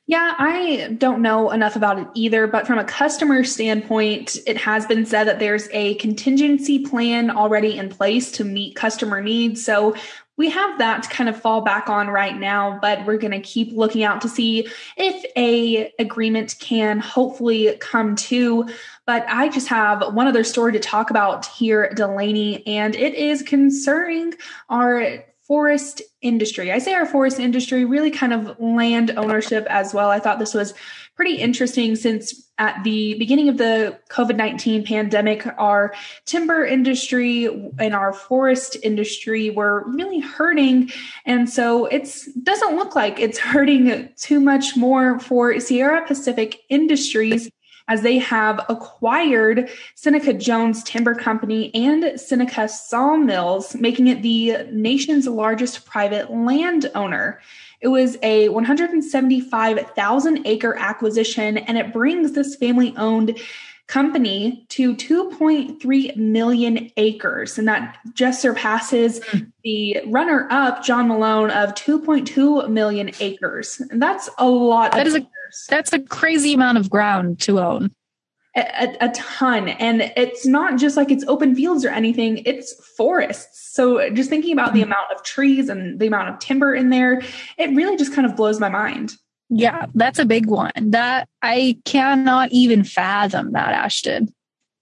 Yeah, 0.09 0.35
I 0.37 0.97
don't 0.99 1.23
know 1.23 1.53
enough 1.53 1.77
about 1.77 2.01
it 2.01 2.09
either, 2.15 2.49
but 2.49 2.67
from 2.67 2.81
a 2.81 2.85
customer 2.85 3.45
standpoint, 3.45 4.37
it 4.49 4.57
has 4.57 4.85
been 4.85 5.07
said 5.07 5.29
that 5.29 5.39
there's 5.39 5.69
a 5.71 5.95
contingency 5.95 6.81
plan 6.81 7.31
already 7.31 7.79
in 7.79 7.89
place 7.89 8.33
to 8.33 8.45
meet 8.45 8.75
customer 8.75 9.21
needs. 9.21 9.65
So 9.65 9.95
we 10.39 10.49
have 10.49 10.79
that 10.79 11.03
to 11.03 11.09
kind 11.11 11.29
of 11.29 11.39
fall 11.39 11.61
back 11.61 11.91
on 11.91 12.09
right 12.09 12.39
now 12.39 12.79
but 12.81 13.05
we're 13.05 13.19
going 13.19 13.33
to 13.33 13.41
keep 13.41 13.73
looking 13.73 14.03
out 14.03 14.23
to 14.23 14.29
see 14.29 14.67
if 14.97 15.25
a 15.37 15.93
agreement 15.99 16.57
can 16.61 17.01
hopefully 17.01 17.77
come 17.81 18.17
to. 18.17 18.67
But 19.05 19.27
i 19.29 19.49
just 19.49 19.69
have 19.69 20.15
one 20.15 20.27
other 20.27 20.45
story 20.45 20.73
to 20.73 20.81
talk 20.81 21.11
about 21.11 21.45
here 21.47 21.93
delaney 21.95 22.67
and 22.67 22.95
it 22.95 23.15
is 23.15 23.43
concerning 23.43 24.35
our 24.71 25.25
forest 25.49 26.03
industry. 26.21 26.71
I 26.71 26.79
say 26.79 26.93
our 26.93 27.07
forest 27.07 27.41
industry 27.41 27.87
really 27.87 28.11
kind 28.11 28.35
of 28.35 28.61
land 28.61 29.13
ownership 29.17 29.67
as 29.71 29.95
well. 29.95 30.11
I 30.11 30.21
thought 30.21 30.39
this 30.39 30.53
was 30.53 30.75
pretty 31.17 31.37
interesting 31.37 31.97
since 31.97 32.48
at 32.59 32.83
the 32.83 33.15
beginning 33.15 33.49
of 33.49 33.57
the 33.57 33.99
COVID 34.11 34.37
19 34.37 34.85
pandemic, 34.85 35.47
our 35.59 35.95
timber 36.27 36.65
industry 36.65 37.47
and 37.79 37.95
our 37.95 38.13
forest 38.13 38.77
industry 38.83 39.51
were 39.51 39.85
really 39.89 40.21
hurting. 40.21 40.91
And 41.25 41.49
so 41.49 41.87
it 41.87 42.13
doesn't 42.43 42.77
look 42.77 42.95
like 42.95 43.21
it's 43.21 43.39
hurting 43.39 44.09
too 44.17 44.41
much 44.41 44.77
more 44.77 45.19
for 45.21 45.59
Sierra 45.61 46.07
Pacific 46.07 46.61
Industries 46.69 47.51
as 47.89 48.03
they 48.03 48.19
have 48.19 48.61
acquired 48.69 49.71
Seneca 49.95 50.35
Jones 50.35 50.83
Timber 50.85 51.15
Company 51.15 51.75
and 51.75 52.21
Seneca 52.21 52.69
Sawmills, 52.69 53.75
making 53.75 54.09
it 54.09 54.23
the 54.23 54.65
nation's 54.71 55.27
largest 55.27 55.87
private 55.87 56.31
landowner. 56.31 57.41
It 57.81 57.89
was 57.89 58.17
a 58.23 58.49
175,000 58.49 60.47
acre 60.47 60.77
acquisition, 60.77 61.59
and 61.59 61.79
it 61.79 61.93
brings 61.93 62.33
this 62.33 62.57
family 62.57 62.95
owned 62.97 63.39
company 63.89 64.67
to 64.69 64.95
2.3 64.95 66.17
million 66.17 66.91
acres. 66.97 67.59
And 67.59 67.67
that 67.67 67.99
just 68.13 68.43
surpasses 68.43 69.21
mm. 69.21 69.51
the 69.65 70.03
runner 70.07 70.47
up, 70.51 70.85
John 70.85 71.09
Malone, 71.09 71.51
of 71.51 71.75
2.2 71.75 72.69
million 72.69 73.11
acres. 73.19 73.81
And 73.91 74.01
that's 74.01 74.29
a 74.39 74.49
lot 74.49 74.93
that 74.93 75.07
is 75.07 75.15
acres. 75.15 75.29
A, 75.69 75.71
that's 75.71 75.93
a 75.95 76.01
crazy 76.01 76.53
amount 76.53 76.79
of 76.79 76.91
ground 76.91 77.41
to 77.41 77.61
own. 77.61 77.91
A, 78.59 78.97
a, 79.07 79.09
ton. 79.11 79.69
And 79.69 80.13
it's 80.17 80.47
not 80.47 80.79
just 80.79 80.97
like 80.97 81.11
it's 81.11 81.25
open 81.27 81.55
fields 81.55 81.85
or 81.85 81.91
anything, 81.91 82.39
it's 82.45 82.75
forests. 82.97 83.75
So 83.75 84.11
just 84.11 84.31
thinking 84.31 84.53
about 84.53 84.73
the 84.73 84.81
hmm. 84.81 84.89
amount 84.89 85.13
of 85.15 85.23
trees 85.23 85.69
and 85.69 85.99
the 85.99 86.07
amount 86.07 86.31
of 86.31 86.39
timber 86.39 86.75
in 86.75 86.91
there, 86.91 87.23
it 87.59 87.71
really 87.75 87.97
just 87.97 88.15
kind 88.15 88.27
of 88.27 88.37
blows 88.37 88.61
my 88.61 88.69
mind. 88.69 89.15
Yeah, 89.51 89.87
that's 89.95 90.19
a 90.19 90.27
big 90.27 90.47
one. 90.47 90.73
That 90.77 91.29
I 91.43 91.79
cannot 91.85 92.53
even 92.53 92.85
fathom 92.85 93.53
that, 93.53 93.73
Ashton. 93.73 94.29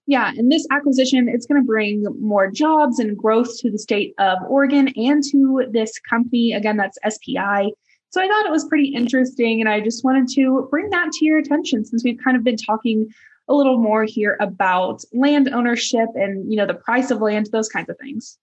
Yeah, 0.09 0.33
and 0.37 0.50
this 0.50 0.66
acquisition 0.71 1.28
it's 1.28 1.47
going 1.47 1.61
to 1.61 1.66
bring 1.66 2.04
more 2.21 2.50
jobs 2.50 2.99
and 2.99 3.16
growth 3.16 3.59
to 3.61 3.71
the 3.71 3.78
state 3.78 4.14
of 4.18 4.38
Oregon 4.49 4.88
and 4.97 5.23
to 5.30 5.64
this 5.71 5.99
company. 6.09 6.52
Again, 6.52 6.76
that's 6.76 6.99
SPI. 7.09 7.73
So 8.11 8.23
I 8.23 8.28
thought 8.28 8.47
it 8.47 8.52
was 8.52 8.64
pretty 8.64 8.88
interesting, 8.88 9.61
and 9.61 9.68
I 9.68 9.80
just 9.80 10.04
wanted 10.04 10.28
to 10.35 10.68
bring 10.71 10.90
that 10.90 11.11
to 11.12 11.25
your 11.25 11.38
attention 11.38 11.85
since 11.85 12.04
we've 12.04 12.18
kind 12.23 12.37
of 12.37 12.45
been 12.45 12.56
talking 12.56 13.09
a 13.49 13.55
little 13.55 13.79
more 13.79 14.05
here 14.05 14.37
about 14.41 15.05
land 15.12 15.49
ownership 15.49 16.09
and 16.15 16.50
you 16.50 16.57
know 16.57 16.67
the 16.67 16.75
price 16.75 17.11
of 17.11 17.21
land, 17.21 17.49
those 17.53 17.69
kinds 17.69 17.88
of 17.88 17.99
things. 17.99 18.38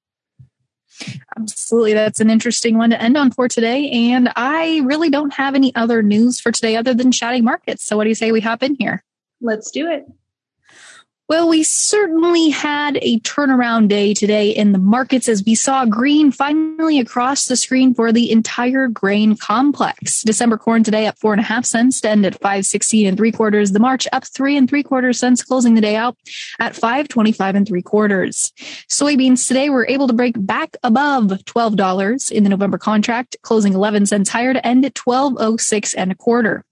Absolutely. 1.38 1.94
That's 1.94 2.20
an 2.20 2.30
interesting 2.30 2.78
one 2.78 2.92
to 2.92 3.02
end 3.02 3.18
on 3.18 3.32
for 3.32 3.48
today. 3.48 3.90
And 3.90 4.32
I 4.36 4.82
really 4.86 5.10
don't 5.10 5.34
have 5.34 5.56
any 5.56 5.74
other 5.76 6.04
news 6.04 6.40
for 6.40 6.52
today 6.52 6.76
other 6.76 6.94
than 6.94 7.12
chatting 7.12 7.44
markets. 7.44 7.84
So, 7.84 7.98
what 7.98 8.04
do 8.04 8.10
you 8.10 8.16
say 8.16 8.32
we 8.32 8.42
hop 8.42 8.64
in 8.64 8.76
here? 8.76 9.04
Let's 9.42 9.72
do 9.72 9.90
it. 9.90 10.06
Well, 11.30 11.48
we 11.48 11.64
certainly 11.64 12.50
had 12.50 12.98
a 13.02 13.18
turnaround 13.22 13.88
day 13.88 14.14
today 14.14 14.50
in 14.50 14.74
the 14.74 14.78
markets 14.78 15.30
as 15.30 15.42
we 15.46 15.56
saw 15.56 15.86
green 15.86 16.34
finally 16.34 17.00
across 17.00 17.46
the 17.46 17.56
screen 17.56 17.94
for 17.94 18.12
the 18.12 18.30
entire 18.30 18.90
grain 18.90 19.38
complex. 19.38 20.22
December 20.24 20.58
corn 20.58 20.84
today 20.84 21.08
up 21.08 21.18
four 21.18 21.32
and 21.32 21.40
a 21.40 21.44
half 21.44 21.64
cents 21.64 22.02
to 22.02 22.10
end 22.10 22.26
at 22.26 22.34
516 22.42 23.08
and 23.08 23.16
three 23.16 23.32
quarters. 23.32 23.72
The 23.72 23.80
March 23.80 24.06
up 24.12 24.26
three 24.26 24.58
and 24.58 24.70
three 24.70 24.84
quarters 24.84 25.18
cents, 25.18 25.42
closing 25.42 25.76
the 25.76 25.82
day 25.82 25.96
out 25.96 26.18
at 26.60 26.76
525 26.76 27.56
and 27.56 27.66
three 27.66 27.82
quarters. 27.82 28.52
Soybeans 28.90 29.48
today 29.48 29.70
were 29.70 29.88
able 29.88 30.08
to 30.08 30.14
break 30.14 30.36
back 30.46 30.76
above 30.84 31.28
$12 31.28 32.32
in 32.32 32.44
the 32.44 32.50
November 32.50 32.78
contract, 32.78 33.38
closing 33.44 33.74
11 33.74 34.08
cents 34.08 34.30
higher 34.30 34.52
to 34.52 34.68
end 34.68 34.84
at 34.84 34.98
1206 34.98 35.94
and 35.94 36.12
a 36.12 36.16
quarter. 36.16 36.66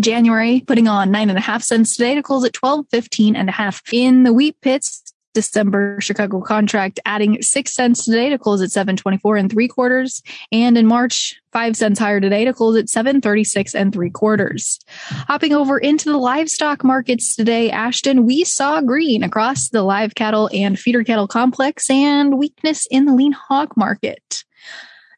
January 0.00 0.62
putting 0.66 0.88
on 0.88 1.10
nine 1.10 1.28
and 1.28 1.38
a 1.38 1.42
half 1.42 1.62
cents 1.62 1.96
today 1.96 2.14
to 2.14 2.22
close 2.22 2.44
at 2.44 2.52
12.15 2.52 3.36
and 3.36 3.48
a 3.48 3.52
half. 3.52 3.82
In 3.92 4.22
the 4.22 4.32
wheat 4.32 4.60
pits, 4.60 5.08
December 5.34 6.00
Chicago 6.00 6.40
contract 6.40 6.98
adding 7.04 7.40
six 7.42 7.72
cents 7.72 8.04
today 8.04 8.28
to 8.28 8.38
close 8.38 8.60
at 8.60 8.72
724 8.72 9.36
and 9.36 9.50
three 9.50 9.68
quarters. 9.68 10.22
And 10.50 10.76
in 10.76 10.86
March, 10.86 11.40
five 11.52 11.76
cents 11.76 11.98
higher 11.98 12.20
today 12.20 12.44
to 12.44 12.52
close 12.52 12.76
at 12.76 12.88
736 12.88 13.74
and 13.74 13.92
three 13.92 14.10
quarters. 14.10 14.80
Hopping 14.88 15.52
over 15.52 15.78
into 15.78 16.10
the 16.10 16.18
livestock 16.18 16.82
markets 16.82 17.36
today, 17.36 17.70
Ashton, 17.70 18.26
we 18.26 18.42
saw 18.42 18.80
green 18.80 19.22
across 19.22 19.68
the 19.68 19.82
live 19.82 20.14
cattle 20.16 20.50
and 20.52 20.76
feeder 20.76 21.04
cattle 21.04 21.28
complex 21.28 21.88
and 21.88 22.36
weakness 22.38 22.88
in 22.90 23.04
the 23.04 23.14
lean 23.14 23.32
hog 23.32 23.76
market. 23.76 24.42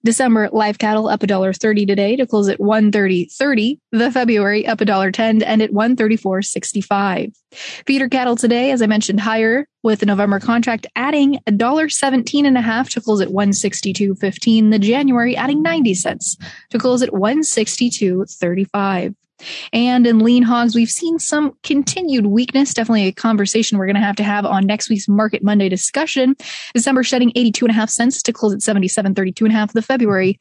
December 0.03 0.49
live 0.53 0.79
cattle 0.79 1.09
up 1.09 1.21
$1.30 1.21 1.87
today 1.87 2.17
to 2.17 2.27
close 2.27 2.49
at 2.49 2.59
130.30. 2.59 3.79
The 3.93 4.11
February 4.11 4.67
up 4.67 4.79
$1.10 4.79 5.41
to 5.41 5.49
end 5.49 5.63
at 5.63 5.71
134.65. 5.71 7.35
Feeder 7.87 8.09
cattle 8.09 8.37
today, 8.37 8.71
as 8.71 8.81
I 8.81 8.87
mentioned, 8.87 9.21
higher 9.21 9.67
with 9.83 10.01
the 10.01 10.07
November 10.07 10.41
contract 10.41 10.87
adding 10.97 11.39
$1.17 11.47 12.47
and 12.47 12.57
a 12.57 12.61
half 12.61 12.89
to 12.91 13.01
close 13.01 13.21
at 13.21 13.29
162.15. 13.29 14.71
The 14.71 14.79
January 14.79 15.37
adding 15.37 15.63
90 15.63 15.95
cents 15.95 16.37
to 16.71 16.79
close 16.79 17.03
at 17.03 17.11
162.35. 17.11 19.15
And 19.73 20.07
in 20.07 20.21
lean 20.21 20.43
hogs, 20.43 20.75
we've 20.75 20.91
seen 20.91 21.19
some 21.19 21.57
continued 21.63 22.27
weakness. 22.27 22.75
Definitely 22.75 23.07
a 23.07 23.13
conversation 23.13 23.79
we're 23.79 23.87
going 23.87 23.95
to 23.95 24.03
have 24.03 24.17
to 24.17 24.25
have 24.25 24.45
on 24.45 24.67
next 24.67 24.89
week's 24.89 25.09
Market 25.09 25.43
Monday 25.43 25.69
discussion. 25.69 26.37
December 26.75 27.03
shedding 27.03 27.33
82 27.35 27.67
and 27.67 27.73
a 27.73 27.75
half 27.75 27.91
cents 27.91 28.23
to 28.23 28.33
close 28.33 28.53
at 28.53 28.61
77.32 28.61 29.41
and 29.43 29.53
a 29.53 29.53
half. 29.53 29.73
The 29.73 29.83
February 29.83 30.39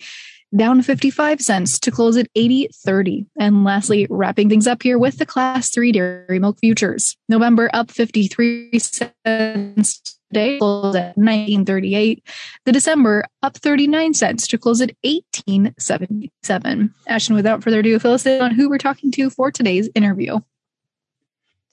down 0.56 0.82
55 0.82 1.42
cents 1.42 1.80
to 1.80 1.92
close 1.92 2.18
at 2.18 2.28
80.30. 2.34 3.28
And 3.40 3.64
lastly, 3.64 4.08
wrapping 4.10 4.50
things 4.50 4.68
up 4.68 4.82
here 4.82 4.98
with 4.98 5.18
the 5.18 5.26
class 5.26 5.70
three 5.70 5.92
dairy 5.92 6.40
milk 6.40 6.58
futures. 6.60 7.16
November 7.28 7.70
up 7.74 7.92
53 7.92 8.80
cents 8.80 10.19
today 10.32 10.58
closed 10.60 10.96
at 10.98 11.18
1938. 11.18 12.24
The 12.66 12.72
December 12.72 13.26
up 13.42 13.58
39 13.58 14.14
cents 14.14 14.48
to 14.48 14.58
close 14.58 14.82
at 14.82 14.92
1877. 15.04 16.94
Ashton, 17.08 17.36
without 17.36 17.64
further 17.64 17.80
ado, 17.80 18.00
fill 18.00 18.14
us 18.14 18.26
in 18.26 18.42
on 18.42 18.52
who 18.52 18.70
we're 18.70 18.78
talking 18.78 19.12
to 19.12 19.30
for 19.30 19.52
today's 19.52 19.90
interview. 19.96 20.40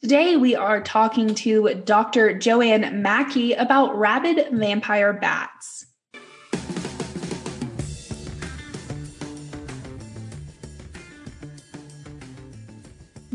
Today, 0.03 0.37
we 0.37 0.55
are 0.55 0.83
talking 0.83 1.35
to 1.37 1.75
Dr. 1.85 2.39
Joanne 2.39 3.03
Maki 3.03 3.59
about 3.61 3.97
rabid 3.99 4.49
vampire 4.53 5.15
bats. 5.15 5.86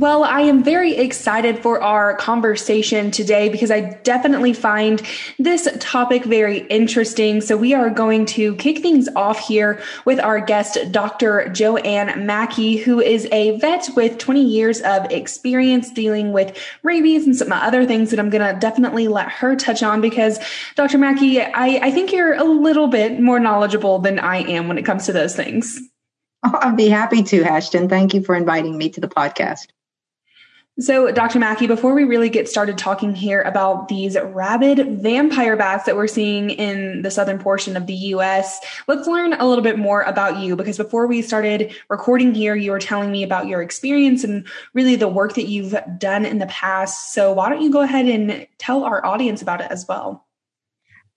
Well, 0.01 0.24
I 0.24 0.41
am 0.41 0.63
very 0.63 0.96
excited 0.96 1.60
for 1.60 1.79
our 1.79 2.15
conversation 2.15 3.12
today 3.12 3.50
because 3.50 3.70
I 3.70 4.00
definitely 4.01 4.51
find 4.51 5.00
this 5.38 5.70
topic 5.79 6.24
very 6.24 6.62
interesting. 6.70 7.39
So, 7.39 7.55
we 7.55 7.75
are 7.75 7.91
going 7.91 8.25
to 8.38 8.55
kick 8.55 8.79
things 8.79 9.08
off 9.15 9.48
here 9.48 9.79
with 10.03 10.20
our 10.20 10.39
guest, 10.39 10.79
Dr. 10.91 11.50
Joanne 11.50 12.25
Maki, 12.27 12.81
who 12.81 13.00
is 13.00 13.27
a 13.31 13.60
vet 13.60 13.89
with 13.96 14.17
20 14.17 14.43
years 14.43 14.81
of 14.81 15.05
experience 15.12 15.91
dealing 15.91 16.34
with 16.34 16.58
rabies 16.81 17.27
and 17.27 17.36
some 17.36 17.51
other 17.51 17.86
things 17.86 18.10
that 18.10 18.20
I'm 18.20 18.31
going 18.31 18.55
to 18.55 18.60
definitely 18.60 19.08
let 19.08 19.29
her 19.29 19.55
touch 19.55 19.84
on 19.84 20.01
because, 20.01 20.39
Dr. 20.74 20.98
Maki, 20.98 21.48
I, 21.53 21.77
I 21.77 21.91
think 21.91 22.12
you're 22.12 22.34
a 22.34 22.43
little 22.43 22.88
bit 22.88 23.20
more 23.20 23.39
knowledgeable 23.39 24.00
than 24.00 24.17
I 24.17 24.38
am 24.38 24.67
when 24.67 24.79
it 24.79 24.84
comes 24.84 25.05
to 25.05 25.13
those 25.13 25.36
things. 25.36 25.79
Oh, 26.43 26.58
I'd 26.60 26.75
be 26.75 26.89
happy 26.89 27.22
to, 27.22 27.43
Ashton. 27.43 27.88
Thank 27.88 28.15
you 28.15 28.24
for 28.24 28.34
inviting 28.34 28.75
me 28.75 28.89
to 28.89 29.00
the 29.00 29.08
podcast. 29.08 29.67
So, 30.81 31.11
Dr. 31.11 31.38
Maki, 31.38 31.67
before 31.67 31.93
we 31.93 32.05
really 32.05 32.29
get 32.29 32.50
started 32.50 32.75
talking 32.75 33.13
here 33.13 33.41
about 33.43 33.88
these 33.88 34.17
rabid 34.19 35.00
vampire 35.00 35.55
bats 35.55 35.85
that 35.85 35.95
we're 35.95 36.07
seeing 36.07 36.50
in 36.50 37.03
the 37.03 37.11
southern 37.11 37.38
portion 37.38 37.77
of 37.77 37.85
the 37.85 37.93
US, 37.93 38.59
let's 38.88 39.07
learn 39.07 39.33
a 39.33 39.47
little 39.47 39.63
bit 39.63 39.77
more 39.77 40.01
about 40.01 40.39
you 40.39 40.55
because 40.55 40.77
before 40.77 41.05
we 41.05 41.21
started 41.21 41.75
recording 41.88 42.33
here, 42.33 42.55
you 42.55 42.71
were 42.71 42.79
telling 42.79 43.11
me 43.11 43.21
about 43.21 43.45
your 43.45 43.61
experience 43.61 44.23
and 44.23 44.47
really 44.73 44.95
the 44.95 45.07
work 45.07 45.35
that 45.35 45.47
you've 45.47 45.75
done 46.00 46.25
in 46.25 46.39
the 46.39 46.47
past. 46.47 47.13
So, 47.13 47.31
why 47.31 47.50
don't 47.50 47.61
you 47.61 47.71
go 47.71 47.81
ahead 47.81 48.07
and 48.07 48.47
tell 48.57 48.83
our 48.83 49.05
audience 49.05 49.43
about 49.43 49.61
it 49.61 49.69
as 49.69 49.88
well? 49.88 50.25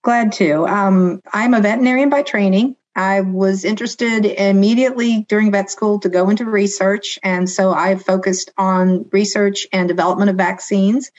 Glad 0.02 0.32
to. 0.32 0.66
Um, 0.66 1.22
I'm 1.32 1.54
a 1.54 1.60
veterinarian 1.62 2.10
by 2.10 2.22
training. 2.22 2.76
I 2.96 3.22
was 3.22 3.64
interested 3.64 4.24
immediately 4.24 5.26
during 5.28 5.50
vet 5.50 5.70
school 5.70 5.98
to 6.00 6.08
go 6.08 6.30
into 6.30 6.44
research, 6.44 7.18
and 7.22 7.48
so 7.50 7.72
I 7.72 7.96
focused 7.96 8.52
on 8.56 9.06
research 9.10 9.66
and 9.72 9.88
development 9.88 10.30
of 10.30 10.36
vaccines. 10.36 11.10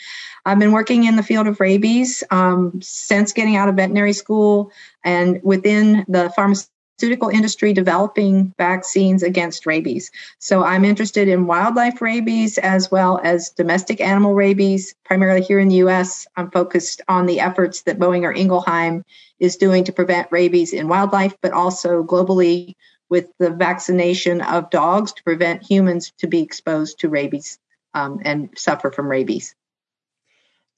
I've 0.45 0.59
been 0.59 0.71
working 0.71 1.05
in 1.05 1.15
the 1.15 1.23
field 1.23 1.47
of 1.47 1.59
rabies 1.59 2.23
um, 2.29 2.79
since 2.81 3.33
getting 3.33 3.55
out 3.55 3.67
of 3.67 3.75
veterinary 3.75 4.13
school 4.13 4.71
and 5.03 5.41
within 5.43 6.05
the 6.07 6.29
pharmaceutical 6.35 6.74
pharmaceutical 6.97 7.29
industry 7.29 7.73
developing 7.73 8.53
vaccines 8.57 9.21
against 9.21 9.65
rabies. 9.65 10.11
So 10.39 10.63
I'm 10.63 10.85
interested 10.85 11.27
in 11.27 11.45
wildlife 11.45 12.01
rabies 12.01 12.57
as 12.57 12.89
well 12.89 13.19
as 13.21 13.49
domestic 13.49 13.99
animal 13.99 14.33
rabies. 14.33 14.95
Primarily 15.03 15.41
here 15.41 15.59
in 15.59 15.67
the 15.67 15.83
US, 15.87 16.25
I'm 16.37 16.49
focused 16.51 17.01
on 17.09 17.25
the 17.25 17.41
efforts 17.41 17.81
that 17.83 17.99
Boehringer 17.99 18.35
Ingelheim 18.35 19.03
is 19.39 19.57
doing 19.57 19.83
to 19.83 19.91
prevent 19.91 20.31
rabies 20.31 20.71
in 20.71 20.87
wildlife, 20.87 21.35
but 21.41 21.51
also 21.51 22.01
globally 22.01 22.75
with 23.09 23.27
the 23.39 23.49
vaccination 23.49 24.39
of 24.41 24.69
dogs 24.69 25.11
to 25.13 25.23
prevent 25.23 25.69
humans 25.69 26.13
to 26.19 26.27
be 26.27 26.41
exposed 26.41 26.99
to 26.99 27.09
rabies 27.09 27.59
um, 27.93 28.21
and 28.23 28.49
suffer 28.55 28.89
from 28.89 29.07
rabies. 29.07 29.53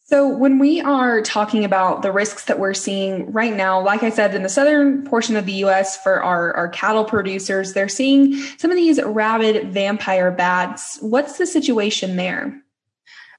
So, 0.09 0.25
when 0.25 0.57
we 0.57 0.79
are 0.79 1.21
talking 1.21 1.65
about 1.65 2.01
the 2.01 2.13
risks 2.13 2.45
that 2.45 2.59
we're 2.59 2.73
seeing 2.73 3.29
right 3.33 3.53
now, 3.53 3.81
like 3.81 4.03
I 4.03 4.09
said, 4.09 4.33
in 4.33 4.41
the 4.41 4.47
southern 4.47 5.03
portion 5.03 5.35
of 5.35 5.45
the 5.45 5.65
US 5.65 6.01
for 6.01 6.23
our, 6.23 6.55
our 6.55 6.69
cattle 6.69 7.03
producers, 7.03 7.73
they're 7.73 7.89
seeing 7.89 8.35
some 8.57 8.71
of 8.71 8.77
these 8.77 9.03
rabid 9.03 9.73
vampire 9.73 10.31
bats. 10.31 10.97
What's 11.01 11.37
the 11.37 11.45
situation 11.45 12.15
there? 12.15 12.63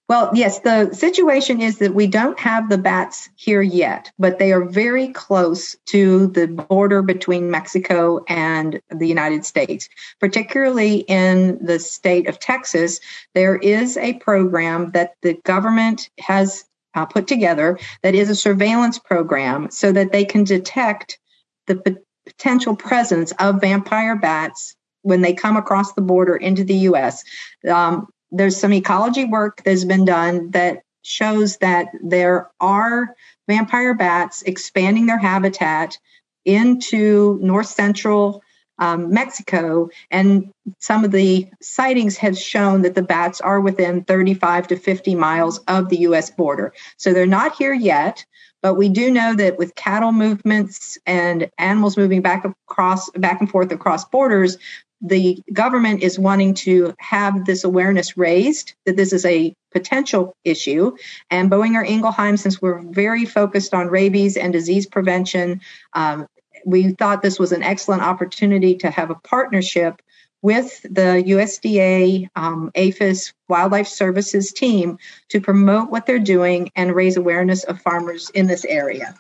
Well, 0.09 0.31
yes, 0.33 0.61
the 0.61 0.91
situation 0.95 1.61
is 1.61 1.79
that 1.79 1.95
we 1.95 2.07
don't 2.07 2.39
have 2.39 2.71
the 2.71 2.79
bats 2.79 3.29
here 3.37 3.61
yet, 3.61 4.11
but 4.19 4.39
they 4.39 4.53
are 4.53 4.65
very 4.65 5.09
close 5.09 5.77
to 5.87 6.29
the 6.29 6.47
border 6.47 7.03
between 7.03 7.51
Mexico 7.51 8.25
and 8.27 8.81
the 8.91 9.07
United 9.07 9.45
States. 9.45 9.87
Particularly 10.19 11.01
in 11.09 11.63
the 11.63 11.79
state 11.79 12.27
of 12.27 12.39
Texas, 12.39 13.01
there 13.35 13.57
is 13.57 13.99
a 13.99 14.15
program 14.15 14.93
that 14.93 15.15
the 15.21 15.35
government 15.45 16.09
has 16.19 16.65
uh, 16.95 17.05
put 17.05 17.27
together 17.27 17.79
that 18.03 18.15
is 18.15 18.31
a 18.31 18.35
surveillance 18.35 18.99
program 18.99 19.71
so 19.71 19.93
that 19.93 20.13
they 20.13 20.25
can 20.25 20.43
detect 20.43 21.19
the 21.67 21.77
p- 21.77 21.97
potential 22.25 22.75
presence 22.75 23.33
of 23.33 23.61
vampire 23.61 24.17
bats 24.17 24.75
when 25.03 25.21
they 25.21 25.35
come 25.35 25.59
across 25.59 25.93
the 25.93 26.01
border 26.01 26.35
into 26.35 26.65
the 26.65 26.75
U.S. 26.75 27.25
Um, 27.69 28.09
there's 28.31 28.57
some 28.57 28.73
ecology 28.73 29.25
work 29.25 29.63
that's 29.65 29.85
been 29.85 30.05
done 30.05 30.51
that 30.51 30.83
shows 31.03 31.57
that 31.59 31.89
there 32.03 32.51
are 32.61 33.15
vampire 33.49 33.95
bats 33.95 34.43
expanding 34.43 35.07
their 35.07 35.19
habitat 35.19 35.99
into 36.45 37.39
north 37.43 37.67
central 37.67 38.43
um, 38.79 39.13
Mexico. 39.13 39.91
And 40.11 40.53
some 40.79 41.05
of 41.05 41.11
the 41.11 41.49
sightings 41.61 42.17
have 42.19 42.39
shown 42.39 42.83
that 42.83 42.95
the 42.95 43.03
bats 43.03 43.41
are 43.41 43.61
within 43.61 44.05
35 44.05 44.69
to 44.69 44.77
50 44.77 45.15
miles 45.15 45.59
of 45.67 45.89
the 45.89 45.99
US 45.99 46.31
border. 46.31 46.73
So 46.97 47.13
they're 47.13 47.27
not 47.27 47.57
here 47.57 47.75
yet. 47.75 48.25
But 48.61 48.75
we 48.75 48.89
do 48.89 49.11
know 49.11 49.35
that 49.35 49.57
with 49.57 49.77
cattle 49.77 50.11
movements 50.11 50.99
and 51.07 51.49
animals 51.59 51.97
moving 51.97 52.23
back 52.23 52.45
across, 52.45 53.09
back 53.11 53.41
and 53.41 53.49
forth 53.49 53.71
across 53.71 54.05
borders, 54.05 54.59
the 55.01 55.43
government 55.53 56.03
is 56.03 56.19
wanting 56.19 56.55
to 56.55 56.95
have 56.99 57.45
this 57.45 57.65
awareness 57.65 58.17
raised 58.17 58.75
that 58.85 58.97
this 58.97 59.13
is 59.13 59.25
a 59.25 59.55
potential 59.71 60.37
issue. 60.45 60.97
And 61.31 61.51
Boehringer 61.51 61.87
Ingelheim, 61.87 62.39
since 62.39 62.61
we're 62.61 62.83
very 62.83 63.25
focused 63.25 63.75
on 63.75 63.89
rabies 63.89 64.37
and 64.37 64.53
disease 64.53 64.87
prevention, 64.87 65.61
um, 65.93 66.27
we 66.65 66.93
thought 66.93 67.23
this 67.23 67.39
was 67.39 67.53
an 67.53 67.63
excellent 67.63 68.03
opportunity 68.03 68.75
to 68.77 68.91
have 68.91 69.11
a 69.11 69.15
partnership 69.15 70.03
with 70.43 70.83
the 70.83 71.23
USDA 71.27 72.29
um, 72.37 72.71
APHIS 72.75 73.33
Wildlife 73.49 73.89
Services 73.89 74.53
team 74.53 74.99
to 75.31 75.41
promote 75.41 75.91
what 75.91 76.07
they're 76.07 76.19
doing 76.19 76.71
and 76.77 76.95
raise 76.95 77.17
awareness 77.17 77.65
of 77.65 77.81
farmers 77.81 78.31
in 78.31 78.47
this 78.47 78.65
area. 78.65 79.15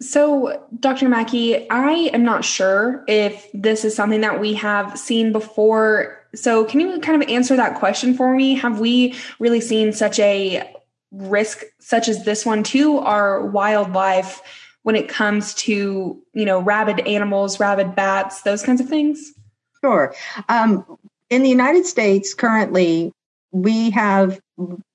So, 0.00 0.64
Dr. 0.78 1.08
Maki, 1.08 1.66
I 1.70 2.10
am 2.12 2.22
not 2.22 2.44
sure 2.44 3.04
if 3.08 3.48
this 3.52 3.84
is 3.84 3.96
something 3.96 4.20
that 4.20 4.40
we 4.40 4.54
have 4.54 4.96
seen 4.96 5.32
before. 5.32 6.24
So, 6.34 6.64
can 6.64 6.78
you 6.78 7.00
kind 7.00 7.20
of 7.20 7.28
answer 7.28 7.56
that 7.56 7.78
question 7.78 8.14
for 8.14 8.34
me? 8.34 8.54
Have 8.54 8.78
we 8.78 9.16
really 9.40 9.60
seen 9.60 9.92
such 9.92 10.20
a 10.20 10.72
risk 11.10 11.64
such 11.80 12.08
as 12.08 12.24
this 12.24 12.46
one 12.46 12.62
to 12.62 12.98
our 12.98 13.46
wildlife 13.46 14.40
when 14.82 14.94
it 14.94 15.08
comes 15.08 15.52
to, 15.54 16.22
you 16.32 16.44
know, 16.44 16.60
rabid 16.60 17.00
animals, 17.00 17.58
rabid 17.58 17.96
bats, 17.96 18.42
those 18.42 18.62
kinds 18.62 18.80
of 18.80 18.88
things? 18.88 19.32
Sure. 19.82 20.14
Um, 20.48 20.84
in 21.28 21.42
the 21.42 21.48
United 21.48 21.86
States, 21.86 22.34
currently, 22.34 23.12
we 23.50 23.90
have 23.90 24.40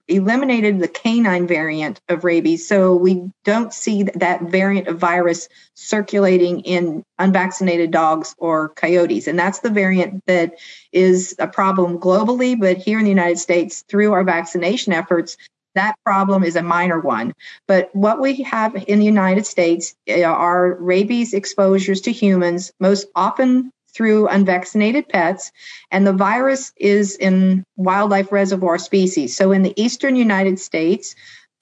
eliminated 0.07 0.79
the 0.79 0.87
canine 0.87 1.47
variant 1.47 2.01
of 2.09 2.23
rabies. 2.23 2.67
So 2.67 2.95
we 2.95 3.31
don't 3.43 3.73
see 3.73 4.03
that 4.03 4.41
variant 4.43 4.87
of 4.87 4.99
virus 4.99 5.47
circulating 5.75 6.61
in 6.61 7.03
unvaccinated 7.19 7.91
dogs 7.91 8.35
or 8.37 8.69
coyotes. 8.69 9.27
And 9.27 9.39
that's 9.39 9.59
the 9.59 9.69
variant 9.69 10.23
that 10.27 10.55
is 10.91 11.35
a 11.39 11.47
problem 11.47 11.99
globally. 11.99 12.59
But 12.59 12.77
here 12.77 12.97
in 12.97 13.05
the 13.05 13.09
United 13.09 13.39
States, 13.39 13.83
through 13.87 14.11
our 14.11 14.23
vaccination 14.23 14.93
efforts, 14.93 15.37
that 15.75 15.95
problem 16.05 16.43
is 16.43 16.55
a 16.55 16.61
minor 16.61 16.99
one. 16.99 17.33
But 17.67 17.89
what 17.95 18.19
we 18.19 18.43
have 18.43 18.75
in 18.87 18.99
the 18.99 19.05
United 19.05 19.45
States 19.45 19.95
eh, 20.07 20.23
are 20.23 20.75
rabies 20.75 21.33
exposures 21.33 22.01
to 22.01 22.11
humans, 22.11 22.71
most 22.79 23.07
often 23.15 23.71
through 23.93 24.27
unvaccinated 24.27 25.07
pets, 25.09 25.51
and 25.91 26.05
the 26.05 26.13
virus 26.13 26.71
is 26.77 27.15
in 27.17 27.63
wildlife 27.75 28.31
reservoir 28.31 28.77
species. 28.77 29.35
So 29.35 29.51
in 29.51 29.61
the 29.61 29.73
eastern 29.81 30.15
United 30.15 30.59
States, 30.59 31.15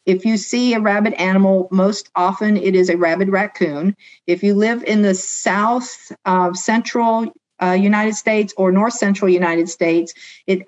if 0.05 0.25
you 0.25 0.37
see 0.37 0.73
a 0.73 0.79
rabid 0.79 1.13
animal, 1.13 1.67
most 1.71 2.09
often 2.15 2.57
it 2.57 2.75
is 2.75 2.89
a 2.89 2.97
rabid 2.97 3.29
raccoon. 3.29 3.95
If 4.25 4.43
you 4.43 4.55
live 4.55 4.83
in 4.83 5.01
the 5.03 5.13
south 5.13 6.11
uh, 6.25 6.53
central 6.53 7.31
uh, 7.61 7.73
United 7.73 8.15
States 8.15 8.53
or 8.57 8.71
north 8.71 8.93
central 8.93 9.29
United 9.29 9.69
States, 9.69 10.13
it 10.47 10.67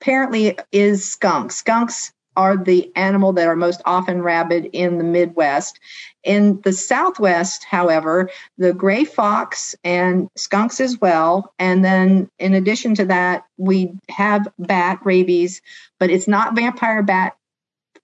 apparently 0.00 0.58
is 0.72 1.10
skunks. 1.10 1.56
Skunks 1.56 2.12
are 2.36 2.56
the 2.56 2.92
animal 2.96 3.32
that 3.32 3.48
are 3.48 3.56
most 3.56 3.80
often 3.84 4.22
rabid 4.22 4.70
in 4.72 4.98
the 4.98 5.04
Midwest. 5.04 5.80
In 6.22 6.60
the 6.62 6.72
Southwest, 6.72 7.64
however, 7.64 8.30
the 8.58 8.72
gray 8.72 9.04
fox 9.04 9.74
and 9.82 10.28
skunks 10.36 10.80
as 10.80 11.00
well. 11.00 11.54
And 11.58 11.84
then 11.84 12.28
in 12.38 12.54
addition 12.54 12.94
to 12.96 13.06
that, 13.06 13.44
we 13.56 13.92
have 14.08 14.48
bat 14.58 15.00
rabies, 15.04 15.62
but 15.98 16.10
it's 16.10 16.28
not 16.28 16.54
vampire 16.54 17.02
bat 17.02 17.36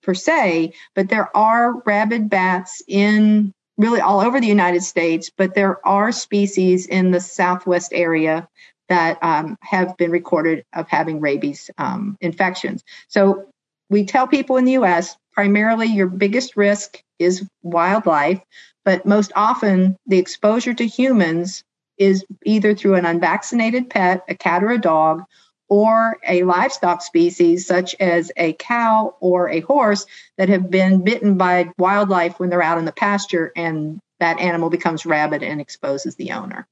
per 0.03 0.15
se, 0.15 0.73
but 0.95 1.09
there 1.09 1.35
are 1.37 1.81
rabid 1.87 2.29
bats 2.29 2.83
in 2.89 3.53
really 3.79 4.01
all 4.01 4.21
over 4.21 4.41
the 4.41 4.47
United 4.47 4.83
States, 4.83 5.31
but 5.37 5.55
there 5.55 5.87
are 5.87 6.13
species 6.13 6.87
in 6.87 7.11
the 7.11 7.21
Southwest 7.21 7.93
area 7.95 8.49
that 8.89 9.19
um, 9.23 9.57
have 9.63 9.97
been 9.97 10.11
recorded 10.11 10.65
of 10.75 10.89
having 10.89 11.21
rabies 11.21 11.71
um, 11.79 12.19
infections. 12.21 12.85
So 13.09 13.47
we 13.93 14.05
tell 14.05 14.27
people 14.27 14.57
in 14.57 14.65
the 14.65 14.73
US 14.73 15.17
primarily 15.33 15.87
your 15.87 16.09
biggest 16.09 16.57
risk 16.57 17.03
is 17.19 17.47
wildlife, 17.63 18.41
but 18.85 19.07
most 19.07 19.33
often 19.37 19.97
the 20.07 20.19
exposure 20.19 20.75
to 20.75 20.87
humans 20.87 21.63
is 21.99 22.25
either 22.45 22.75
through 22.75 22.95
an 22.95 23.05
unvaccinated 23.05 23.89
pet, 23.89 24.25
a 24.29 24.35
cat 24.35 24.65
or 24.65 24.71
a 24.71 24.79
dog, 24.81 25.23
or 25.69 26.19
a 26.27 26.43
livestock 26.43 27.03
species 27.03 27.67
such 27.67 27.95
as 28.01 28.33
a 28.37 28.55
cow 28.55 29.15
or 29.21 29.49
a 29.49 29.61
horse 29.61 30.05
that 30.37 30.49
have 30.49 30.71
been 30.71 31.05
bitten 31.05 31.37
by 31.37 31.71
wildlife 31.79 32.39
when 32.41 32.51
they're 32.51 32.63
out 32.63 32.79
in 32.79 32.85
the 32.85 32.93
pasture 32.93 33.53
and 33.57 34.01
that 34.21 34.39
animal 34.39 34.71
becomes 34.71 35.07
rabid 35.07 35.43
and 35.43 35.61
exposes 35.61 36.17
the 36.17 36.33
owner. 36.33 36.67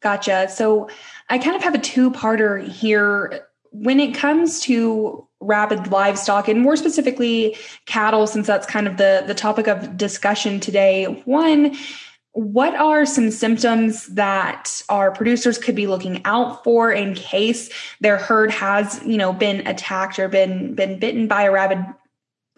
Gotcha. 0.00 0.48
So 0.48 0.90
I 1.28 1.38
kind 1.38 1.56
of 1.56 1.62
have 1.62 1.74
a 1.74 1.78
two 1.78 2.10
parter 2.10 2.62
here. 2.66 3.46
When 3.82 4.00
it 4.00 4.14
comes 4.14 4.60
to 4.60 5.26
rabid 5.40 5.88
livestock 5.88 6.48
and 6.48 6.62
more 6.62 6.76
specifically 6.76 7.56
cattle 7.84 8.26
since 8.26 8.46
that's 8.46 8.66
kind 8.66 8.86
of 8.86 8.96
the 8.96 9.22
the 9.26 9.34
topic 9.34 9.68
of 9.68 9.96
discussion 9.96 10.60
today 10.60 11.04
one 11.26 11.76
what 12.32 12.74
are 12.74 13.06
some 13.06 13.30
symptoms 13.30 14.06
that 14.08 14.82
our 14.88 15.10
producers 15.10 15.58
could 15.58 15.74
be 15.74 15.86
looking 15.86 16.20
out 16.24 16.64
for 16.64 16.90
in 16.90 17.14
case 17.14 17.70
their 18.00 18.16
herd 18.16 18.50
has 18.50 19.00
you 19.06 19.16
know 19.16 19.32
been 19.32 19.66
attacked 19.66 20.18
or 20.18 20.28
been 20.28 20.74
been 20.74 20.98
bitten 20.98 21.28
by 21.28 21.42
a 21.42 21.52
rabid 21.52 21.78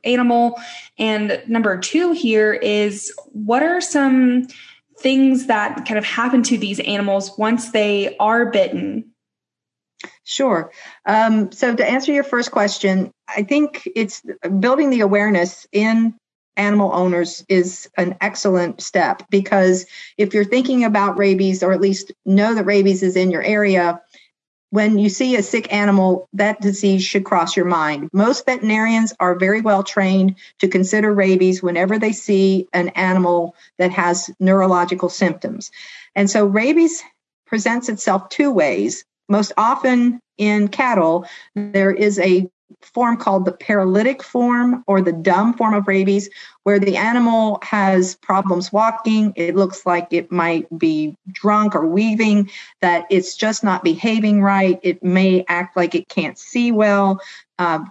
animal? 0.04 0.60
And 0.98 1.40
number 1.46 1.78
two 1.78 2.12
here 2.12 2.52
is 2.54 3.12
what 3.26 3.62
are 3.62 3.80
some 3.80 4.48
things 4.98 5.46
that 5.46 5.86
kind 5.86 5.98
of 5.98 6.04
happen 6.04 6.42
to 6.42 6.58
these 6.58 6.80
animals 6.80 7.36
once 7.38 7.70
they 7.70 8.16
are 8.18 8.50
bitten 8.50 9.08
Sure. 10.28 10.70
Um, 11.06 11.50
so 11.52 11.74
to 11.74 11.90
answer 11.90 12.12
your 12.12 12.22
first 12.22 12.50
question, 12.50 13.10
I 13.34 13.44
think 13.44 13.88
it's 13.96 14.22
building 14.60 14.90
the 14.90 15.00
awareness 15.00 15.66
in 15.72 16.14
animal 16.54 16.90
owners 16.92 17.46
is 17.48 17.88
an 17.96 18.14
excellent 18.20 18.82
step 18.82 19.22
because 19.30 19.86
if 20.18 20.34
you're 20.34 20.44
thinking 20.44 20.84
about 20.84 21.16
rabies 21.16 21.62
or 21.62 21.72
at 21.72 21.80
least 21.80 22.12
know 22.26 22.54
that 22.54 22.66
rabies 22.66 23.02
is 23.02 23.16
in 23.16 23.30
your 23.30 23.42
area, 23.42 24.02
when 24.68 24.98
you 24.98 25.08
see 25.08 25.34
a 25.34 25.42
sick 25.42 25.72
animal, 25.72 26.28
that 26.34 26.60
disease 26.60 27.02
should 27.02 27.24
cross 27.24 27.56
your 27.56 27.64
mind. 27.64 28.10
Most 28.12 28.44
veterinarians 28.44 29.14
are 29.18 29.34
very 29.34 29.62
well 29.62 29.82
trained 29.82 30.36
to 30.58 30.68
consider 30.68 31.10
rabies 31.10 31.62
whenever 31.62 31.98
they 31.98 32.12
see 32.12 32.68
an 32.74 32.88
animal 32.90 33.56
that 33.78 33.92
has 33.92 34.28
neurological 34.38 35.08
symptoms. 35.08 35.70
And 36.14 36.28
so 36.28 36.44
rabies 36.44 37.02
presents 37.46 37.88
itself 37.88 38.28
two 38.28 38.50
ways 38.50 39.06
most 39.28 39.52
often 39.56 40.20
in 40.36 40.68
cattle, 40.68 41.26
there 41.54 41.92
is 41.92 42.18
a 42.18 42.48
form 42.82 43.16
called 43.16 43.44
the 43.44 43.52
paralytic 43.52 44.22
form 44.22 44.84
or 44.86 45.00
the 45.00 45.12
dumb 45.12 45.54
form 45.54 45.74
of 45.74 45.88
rabies, 45.88 46.28
where 46.62 46.78
the 46.78 46.96
animal 46.96 47.58
has 47.62 48.16
problems 48.16 48.72
walking. 48.72 49.32
It 49.36 49.56
looks 49.56 49.86
like 49.86 50.08
it 50.12 50.30
might 50.30 50.66
be 50.78 51.16
drunk 51.32 51.74
or 51.74 51.86
weaving, 51.86 52.50
that 52.80 53.06
it's 53.10 53.34
just 53.36 53.64
not 53.64 53.82
behaving 53.82 54.42
right. 54.42 54.78
It 54.82 55.02
may 55.02 55.44
act 55.48 55.76
like 55.76 55.94
it 55.94 56.08
can't 56.08 56.38
see 56.38 56.70
well. 56.70 57.20
Uh, 57.58 57.84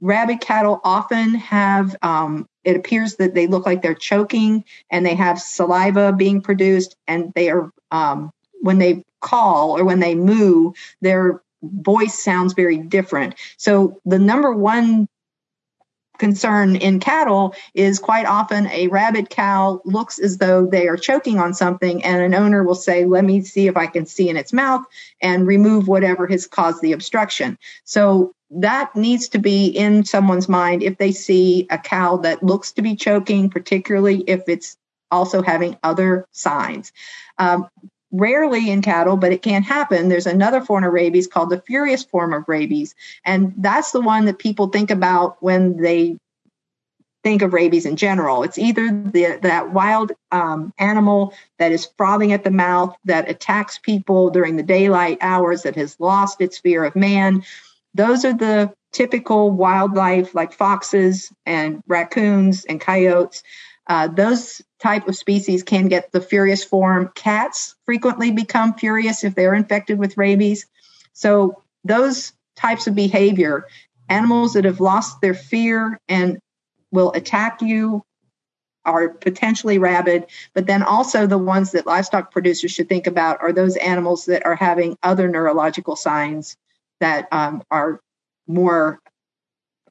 rabid 0.00 0.40
cattle 0.40 0.80
often 0.82 1.34
have, 1.34 1.94
um, 2.02 2.48
it 2.64 2.76
appears 2.76 3.16
that 3.16 3.34
they 3.34 3.46
look 3.46 3.66
like 3.66 3.82
they're 3.82 3.94
choking 3.94 4.64
and 4.90 5.06
they 5.06 5.14
have 5.14 5.40
saliva 5.40 6.12
being 6.12 6.40
produced 6.40 6.96
and 7.06 7.32
they 7.34 7.50
are, 7.50 7.70
um, 7.90 8.32
when 8.62 8.78
they 8.78 9.04
call 9.22 9.78
or 9.78 9.84
when 9.84 10.00
they 10.00 10.14
moo, 10.14 10.72
their 11.00 11.42
voice 11.62 12.18
sounds 12.22 12.52
very 12.52 12.76
different. 12.76 13.34
So 13.56 14.00
the 14.04 14.18
number 14.18 14.52
one 14.52 15.08
concern 16.18 16.76
in 16.76 17.00
cattle 17.00 17.54
is 17.74 17.98
quite 17.98 18.26
often 18.26 18.68
a 18.68 18.86
rabid 18.88 19.28
cow 19.30 19.80
looks 19.84 20.20
as 20.20 20.38
though 20.38 20.64
they 20.66 20.86
are 20.86 20.96
choking 20.96 21.40
on 21.40 21.52
something 21.52 22.04
and 22.04 22.22
an 22.22 22.34
owner 22.34 22.62
will 22.62 22.76
say 22.76 23.04
let 23.04 23.24
me 23.24 23.42
see 23.42 23.66
if 23.66 23.76
i 23.76 23.86
can 23.86 24.06
see 24.06 24.28
in 24.28 24.36
its 24.36 24.52
mouth 24.52 24.84
and 25.20 25.48
remove 25.48 25.88
whatever 25.88 26.26
has 26.28 26.46
caused 26.46 26.80
the 26.80 26.92
obstruction 26.92 27.58
so 27.82 28.32
that 28.50 28.94
needs 28.94 29.28
to 29.28 29.38
be 29.38 29.66
in 29.66 30.04
someone's 30.04 30.48
mind 30.48 30.82
if 30.82 30.96
they 30.98 31.10
see 31.10 31.66
a 31.70 31.78
cow 31.78 32.16
that 32.16 32.42
looks 32.42 32.70
to 32.70 32.82
be 32.82 32.94
choking 32.94 33.50
particularly 33.50 34.22
if 34.28 34.42
it's 34.46 34.76
also 35.10 35.42
having 35.42 35.76
other 35.82 36.26
signs 36.30 36.92
um, 37.38 37.66
rarely 38.12 38.70
in 38.70 38.82
cattle, 38.82 39.16
but 39.16 39.32
it 39.32 39.42
can 39.42 39.62
happen. 39.62 40.08
There's 40.08 40.26
another 40.26 40.60
form 40.60 40.84
of 40.84 40.92
rabies 40.92 41.26
called 41.26 41.50
the 41.50 41.62
furious 41.62 42.04
form 42.04 42.32
of 42.32 42.44
rabies. 42.46 42.94
And 43.24 43.54
that's 43.56 43.92
the 43.92 44.00
one 44.00 44.26
that 44.26 44.38
people 44.38 44.68
think 44.68 44.90
about 44.90 45.42
when 45.42 45.78
they 45.78 46.18
think 47.24 47.42
of 47.42 47.52
rabies 47.52 47.86
in 47.86 47.96
general. 47.96 48.42
It's 48.42 48.58
either 48.58 48.88
the, 48.90 49.38
that 49.42 49.72
wild 49.72 50.12
um, 50.32 50.72
animal 50.78 51.34
that 51.58 51.72
is 51.72 51.88
frothing 51.96 52.32
at 52.32 52.44
the 52.44 52.50
mouth, 52.50 52.96
that 53.04 53.30
attacks 53.30 53.78
people 53.78 54.30
during 54.30 54.56
the 54.56 54.62
daylight 54.62 55.18
hours, 55.20 55.62
that 55.62 55.76
has 55.76 55.98
lost 56.00 56.40
its 56.40 56.58
fear 56.58 56.84
of 56.84 56.96
man. 56.96 57.44
Those 57.94 58.24
are 58.24 58.34
the 58.34 58.72
typical 58.92 59.50
wildlife 59.50 60.34
like 60.34 60.52
foxes 60.52 61.32
and 61.46 61.82
raccoons 61.86 62.64
and 62.66 62.80
coyotes. 62.80 63.42
Uh, 63.86 64.08
those 64.08 64.62
type 64.80 65.08
of 65.08 65.16
species 65.16 65.62
can 65.62 65.88
get 65.88 66.12
the 66.12 66.20
furious 66.20 66.62
form. 66.62 67.10
Cats 67.14 67.74
frequently 67.84 68.30
become 68.30 68.74
furious 68.74 69.24
if 69.24 69.34
they're 69.34 69.54
infected 69.54 69.98
with 69.98 70.16
rabies. 70.16 70.66
So 71.12 71.62
those 71.84 72.32
types 72.56 72.86
of 72.86 72.94
behavior, 72.94 73.66
animals 74.08 74.54
that 74.54 74.64
have 74.64 74.80
lost 74.80 75.20
their 75.20 75.34
fear 75.34 75.98
and 76.08 76.38
will 76.90 77.12
attack 77.12 77.60
you 77.62 78.04
are 78.84 79.08
potentially 79.08 79.78
rabid, 79.78 80.26
but 80.54 80.66
then 80.66 80.82
also 80.82 81.26
the 81.26 81.38
ones 81.38 81.72
that 81.72 81.86
livestock 81.86 82.32
producers 82.32 82.72
should 82.72 82.88
think 82.88 83.06
about 83.06 83.40
are 83.40 83.52
those 83.52 83.76
animals 83.76 84.26
that 84.26 84.44
are 84.44 84.56
having 84.56 84.96
other 85.02 85.28
neurological 85.28 85.96
signs 85.96 86.56
that 87.00 87.28
um, 87.32 87.62
are 87.70 88.00
more 88.46 89.00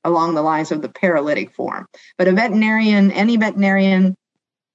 along 0.04 0.36
the 0.36 0.42
lines 0.42 0.72
of 0.72 0.82
the 0.82 0.90
paralytic 0.90 1.54
form. 1.54 1.88
But 2.18 2.28
a 2.28 2.32
veterinarian, 2.32 3.12
any 3.12 3.38
veterinarian, 3.38 4.16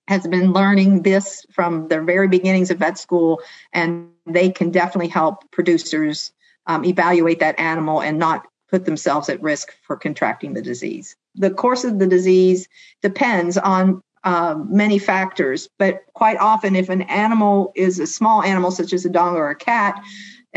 has 0.09 0.27
been 0.27 0.53
learning 0.53 1.03
this 1.03 1.45
from 1.51 1.89
their 1.89 2.03
very 2.03 2.29
beginnings 2.29 2.71
of 2.71 2.79
vet 2.79 2.97
school, 2.97 3.41
and 3.73 4.11
they 4.25 4.51
can 4.51 4.71
definitely 4.71 5.09
help 5.09 5.51
producers 5.51 6.33
um, 6.67 6.85
evaluate 6.85 7.41
that 7.41 7.59
animal 7.59 8.01
and 8.01 8.19
not 8.19 8.47
put 8.71 8.85
themselves 8.85 9.29
at 9.29 9.43
risk 9.43 9.73
for 9.83 9.97
contracting 9.97 10.55
the 10.55 10.63
disease 10.63 11.17
the 11.37 11.51
course 11.51 11.85
of 11.85 11.99
the 11.99 12.07
disease 12.07 12.69
depends 13.03 13.57
on 13.59 14.03
um, 14.25 14.75
many 14.75 14.99
factors, 14.99 15.69
but 15.79 16.01
quite 16.13 16.37
often, 16.39 16.75
if 16.75 16.89
an 16.89 17.03
animal 17.03 17.73
is 17.77 18.01
a 18.01 18.07
small 18.09 18.43
animal, 18.43 18.73
such 18.73 18.93
as 18.93 19.05
a 19.05 19.11
dog 19.11 19.37
or 19.37 19.51
a 19.51 19.55
cat, 19.55 20.03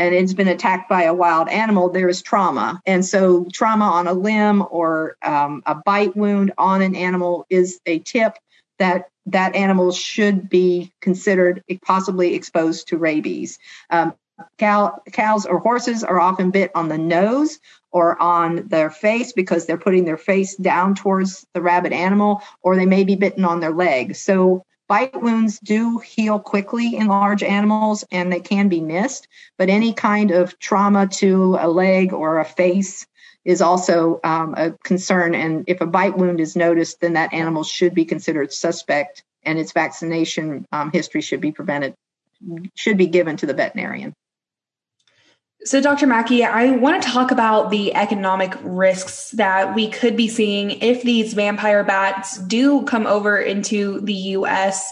and 0.00 0.14
it's 0.14 0.32
been 0.32 0.48
attacked 0.48 0.88
by 0.88 1.02
a 1.02 1.12
wild 1.12 1.50
animal, 1.50 1.90
there 1.90 2.08
is 2.08 2.22
trauma. 2.22 2.80
And 2.86 3.04
so, 3.04 3.46
trauma 3.52 3.84
on 3.84 4.06
a 4.06 4.14
limb 4.14 4.64
or 4.70 5.16
um, 5.22 5.62
a 5.66 5.74
bite 5.74 6.16
wound 6.16 6.54
on 6.56 6.80
an 6.80 6.96
animal 6.96 7.44
is 7.50 7.78
a 7.84 7.98
tip 7.98 8.38
that 8.78 9.10
that 9.26 9.54
animal 9.54 9.92
should 9.92 10.48
be 10.48 10.90
considered 11.02 11.62
possibly 11.84 12.34
exposed 12.34 12.88
to 12.88 12.96
rabies. 12.96 13.58
Um, 13.90 14.14
cow, 14.58 15.02
cows 15.12 15.44
or 15.44 15.58
horses 15.58 16.02
are 16.02 16.18
often 16.18 16.50
bit 16.50 16.70
on 16.74 16.88
the 16.88 16.96
nose 16.96 17.58
or 17.92 18.20
on 18.22 18.68
their 18.68 18.88
face 18.88 19.34
because 19.34 19.66
they're 19.66 19.76
putting 19.76 20.06
their 20.06 20.16
face 20.16 20.56
down 20.56 20.94
towards 20.94 21.46
the 21.52 21.60
rabid 21.60 21.92
animal, 21.92 22.40
or 22.62 22.74
they 22.74 22.86
may 22.86 23.04
be 23.04 23.16
bitten 23.16 23.44
on 23.44 23.60
their 23.60 23.74
leg. 23.74 24.16
So 24.16 24.64
bite 24.90 25.22
wounds 25.22 25.60
do 25.60 25.98
heal 25.98 26.40
quickly 26.40 26.96
in 26.96 27.06
large 27.06 27.44
animals 27.44 28.04
and 28.10 28.32
they 28.32 28.40
can 28.40 28.68
be 28.68 28.80
missed, 28.80 29.28
but 29.56 29.68
any 29.68 29.92
kind 29.92 30.32
of 30.32 30.58
trauma 30.58 31.06
to 31.06 31.56
a 31.60 31.68
leg 31.68 32.12
or 32.12 32.40
a 32.40 32.44
face 32.44 33.06
is 33.44 33.62
also 33.62 34.18
um, 34.24 34.52
a 34.58 34.72
concern. 34.82 35.32
And 35.36 35.64
if 35.68 35.80
a 35.80 35.86
bite 35.86 36.18
wound 36.18 36.40
is 36.40 36.56
noticed, 36.56 37.00
then 37.00 37.12
that 37.12 37.32
animal 37.32 37.62
should 37.62 37.94
be 37.94 38.04
considered 38.04 38.52
suspect 38.52 39.22
and 39.44 39.60
its 39.60 39.70
vaccination 39.70 40.66
um, 40.72 40.90
history 40.90 41.20
should 41.20 41.40
be 41.40 41.52
prevented, 41.52 41.94
should 42.74 42.98
be 42.98 43.06
given 43.06 43.36
to 43.36 43.46
the 43.46 43.54
veterinarian. 43.54 44.12
So, 45.64 45.78
Dr. 45.78 46.06
Maki, 46.06 46.42
I 46.42 46.70
want 46.70 47.02
to 47.02 47.08
talk 47.08 47.30
about 47.30 47.70
the 47.70 47.94
economic 47.94 48.54
risks 48.62 49.32
that 49.32 49.74
we 49.74 49.88
could 49.88 50.16
be 50.16 50.26
seeing 50.26 50.70
if 50.70 51.02
these 51.02 51.34
vampire 51.34 51.84
bats 51.84 52.38
do 52.38 52.82
come 52.84 53.06
over 53.06 53.38
into 53.38 54.00
the 54.00 54.14
US. 54.14 54.90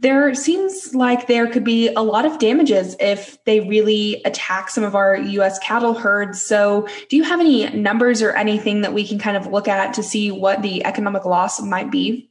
There 0.00 0.34
seems 0.34 0.96
like 0.96 1.28
there 1.28 1.46
could 1.46 1.62
be 1.62 1.94
a 1.94 2.00
lot 2.00 2.24
of 2.24 2.40
damages 2.40 2.96
if 2.98 3.42
they 3.44 3.60
really 3.60 4.20
attack 4.24 4.70
some 4.70 4.82
of 4.82 4.96
our 4.96 5.16
US 5.16 5.60
cattle 5.60 5.94
herds. 5.94 6.44
So, 6.44 6.88
do 7.08 7.16
you 7.16 7.22
have 7.22 7.38
any 7.38 7.70
numbers 7.70 8.20
or 8.20 8.32
anything 8.32 8.80
that 8.80 8.92
we 8.92 9.06
can 9.06 9.20
kind 9.20 9.36
of 9.36 9.46
look 9.46 9.68
at 9.68 9.94
to 9.94 10.02
see 10.02 10.32
what 10.32 10.60
the 10.62 10.84
economic 10.84 11.24
loss 11.24 11.62
might 11.62 11.92
be? 11.92 12.30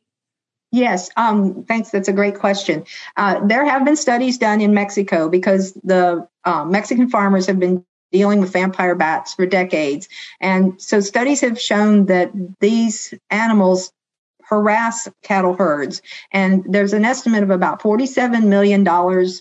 Yes, 0.71 1.09
um, 1.15 1.63
thanks. 1.63 1.91
That's 1.91 2.09
a 2.09 2.13
great 2.13 2.37
question. 2.37 2.83
Uh, 3.17 3.39
there 3.47 3.65
have 3.65 3.85
been 3.85 3.95
studies 3.95 4.37
done 4.37 4.61
in 4.61 4.73
Mexico 4.73 5.29
because 5.29 5.73
the 5.83 6.27
uh, 6.49 6.65
Mexican 6.65 7.07
farmers 7.09 7.45
have 7.45 7.59
been 7.59 7.85
dealing 8.11 8.39
with 8.39 8.51
vampire 8.51 8.95
bats 8.95 9.35
for 9.35 9.45
decades. 9.45 10.09
And 10.41 10.81
so 10.81 10.99
studies 10.99 11.41
have 11.41 11.61
shown 11.61 12.07
that 12.07 12.31
these 12.59 13.13
animals 13.29 13.93
harass 14.41 15.07
cattle 15.21 15.53
herds. 15.53 16.01
And 16.31 16.65
there's 16.67 16.93
an 16.93 17.05
estimate 17.05 17.43
of 17.43 17.51
about 17.51 17.79
$47 17.83 18.45
million 18.45 18.83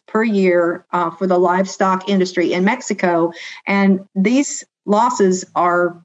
per 0.06 0.22
year 0.22 0.84
uh, 0.92 1.10
for 1.10 1.26
the 1.26 1.38
livestock 1.38 2.10
industry 2.10 2.52
in 2.52 2.62
Mexico. 2.64 3.32
And 3.66 4.00
these 4.14 4.66
losses 4.84 5.46
are 5.54 6.02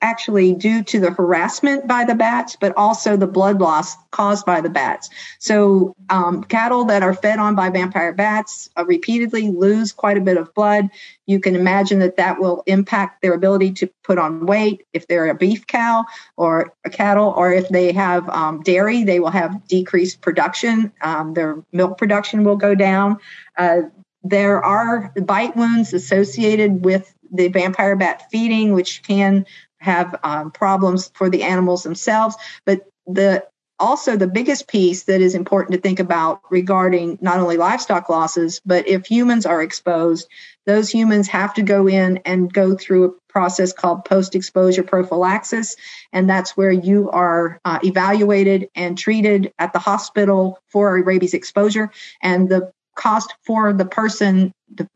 actually 0.00 0.54
due 0.54 0.82
to 0.84 1.00
the 1.00 1.10
harassment 1.10 1.86
by 1.88 2.04
the 2.04 2.14
bats, 2.14 2.56
but 2.60 2.72
also 2.76 3.16
the 3.16 3.26
blood 3.26 3.60
loss 3.60 3.96
caused 4.10 4.46
by 4.46 4.60
the 4.60 4.68
bats. 4.68 5.10
So, 5.38 5.94
um, 6.10 6.44
cattle 6.44 6.84
that 6.84 7.02
are 7.02 7.14
fed 7.14 7.38
on 7.38 7.54
by 7.54 7.70
vampire 7.70 8.12
bats 8.12 8.70
uh, 8.76 8.84
repeatedly 8.84 9.50
lose 9.50 9.92
quite 9.92 10.16
a 10.16 10.20
bit 10.20 10.36
of 10.36 10.54
blood. 10.54 10.88
You 11.26 11.40
can 11.40 11.56
imagine 11.56 11.98
that 12.00 12.16
that 12.16 12.38
will 12.40 12.62
impact 12.66 13.22
their 13.22 13.34
ability 13.34 13.72
to 13.74 13.90
put 14.04 14.18
on 14.18 14.46
weight. 14.46 14.86
If 14.92 15.08
they're 15.08 15.28
a 15.28 15.34
beef 15.34 15.66
cow 15.66 16.04
or 16.36 16.72
a 16.84 16.90
cattle, 16.90 17.34
or 17.36 17.52
if 17.52 17.68
they 17.68 17.92
have 17.92 18.28
um, 18.28 18.62
dairy, 18.62 19.02
they 19.02 19.18
will 19.18 19.30
have 19.30 19.66
decreased 19.66 20.20
production. 20.20 20.92
Um, 21.00 21.34
their 21.34 21.64
milk 21.72 21.98
production 21.98 22.44
will 22.44 22.56
go 22.56 22.74
down. 22.74 23.18
Uh, 23.56 23.82
there 24.22 24.64
are 24.64 25.12
bite 25.22 25.54
wounds 25.56 25.92
associated 25.92 26.84
with 26.84 27.14
the 27.34 27.48
vampire 27.48 27.96
bat 27.96 28.30
feeding, 28.30 28.72
which 28.72 29.02
can 29.02 29.44
have 29.84 30.18
um, 30.24 30.50
problems 30.50 31.10
for 31.14 31.30
the 31.30 31.42
animals 31.42 31.82
themselves. 31.82 32.36
But 32.64 32.80
the 33.06 33.44
also 33.78 34.16
the 34.16 34.26
biggest 34.26 34.68
piece 34.68 35.04
that 35.04 35.20
is 35.20 35.34
important 35.34 35.74
to 35.74 35.80
think 35.80 35.98
about 35.98 36.40
regarding 36.50 37.18
not 37.20 37.38
only 37.38 37.56
livestock 37.56 38.08
losses, 38.08 38.60
but 38.64 38.86
if 38.86 39.06
humans 39.06 39.46
are 39.46 39.62
exposed, 39.62 40.28
those 40.64 40.90
humans 40.90 41.28
have 41.28 41.52
to 41.54 41.62
go 41.62 41.88
in 41.88 42.18
and 42.24 42.52
go 42.52 42.76
through 42.76 43.04
a 43.04 43.32
process 43.32 43.72
called 43.72 44.04
post 44.04 44.34
exposure 44.34 44.82
prophylaxis. 44.82 45.76
And 46.12 46.30
that's 46.30 46.56
where 46.56 46.70
you 46.70 47.10
are 47.10 47.60
uh, 47.64 47.80
evaluated 47.82 48.68
and 48.74 48.96
treated 48.96 49.52
at 49.58 49.72
the 49.72 49.80
hospital 49.80 50.60
for 50.68 50.96
a 50.96 51.02
rabies 51.02 51.34
exposure. 51.34 51.90
And 52.22 52.48
the 52.48 52.72
cost 52.94 53.34
for 53.42 53.72
the 53.72 53.84
person 53.84 54.52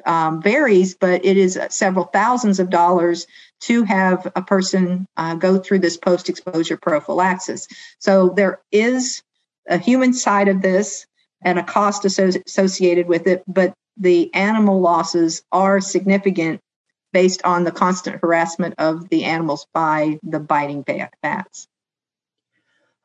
um, 0.06 0.42
varies, 0.42 0.94
but 0.94 1.24
it 1.24 1.36
is 1.36 1.58
several 1.70 2.06
thousands 2.06 2.58
of 2.60 2.70
dollars 2.70 3.26
to 3.60 3.82
have 3.84 4.30
a 4.34 4.42
person 4.42 5.06
uh, 5.16 5.34
go 5.34 5.58
through 5.58 5.80
this 5.80 5.96
post 5.96 6.28
exposure 6.28 6.76
prophylaxis. 6.76 7.68
So 7.98 8.30
there 8.30 8.60
is 8.72 9.22
a 9.68 9.78
human 9.78 10.12
side 10.12 10.48
of 10.48 10.62
this 10.62 11.06
and 11.42 11.58
a 11.58 11.62
cost 11.62 12.04
associated 12.04 13.06
with 13.06 13.26
it, 13.26 13.42
but 13.46 13.74
the 13.96 14.32
animal 14.34 14.80
losses 14.80 15.42
are 15.52 15.80
significant 15.80 16.60
based 17.12 17.42
on 17.44 17.64
the 17.64 17.72
constant 17.72 18.20
harassment 18.20 18.74
of 18.78 19.08
the 19.08 19.24
animals 19.24 19.66
by 19.72 20.18
the 20.22 20.40
biting 20.40 20.84
bats. 21.22 21.68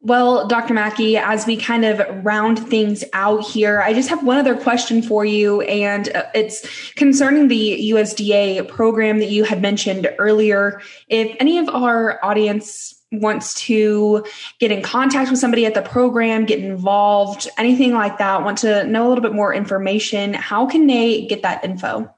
Well, 0.05 0.49
Dr. 0.49 0.73
Maki, 0.73 1.15
as 1.17 1.47
we 1.47 1.55
kind 1.55 1.85
of 1.85 2.25
round 2.25 2.59
things 2.59 3.05
out 3.13 3.47
here, 3.47 3.79
I 3.79 3.93
just 3.93 4.09
have 4.09 4.21
one 4.21 4.37
other 4.37 4.53
question 4.53 5.01
for 5.01 5.23
you, 5.23 5.61
and 5.61 6.13
uh, 6.13 6.25
it's 6.35 6.91
concerning 6.95 7.47
the 7.47 7.89
USDA 7.91 8.67
program 8.67 9.19
that 9.19 9.29
you 9.29 9.45
had 9.45 9.61
mentioned 9.61 10.13
earlier. 10.19 10.81
If 11.07 11.33
any 11.39 11.57
of 11.57 11.69
our 11.69 12.19
audience 12.21 13.01
wants 13.13 13.53
to 13.67 14.25
get 14.59 14.73
in 14.73 14.81
contact 14.81 15.29
with 15.31 15.39
somebody 15.39 15.65
at 15.65 15.73
the 15.73 15.81
program, 15.81 16.45
get 16.45 16.59
involved, 16.59 17.47
anything 17.57 17.93
like 17.93 18.17
that, 18.17 18.43
want 18.43 18.57
to 18.57 18.83
know 18.83 19.07
a 19.07 19.09
little 19.09 19.21
bit 19.21 19.33
more 19.33 19.53
information, 19.53 20.33
how 20.33 20.65
can 20.65 20.85
they 20.85 21.25
get 21.27 21.43
that 21.43 21.63
info? 21.63 22.13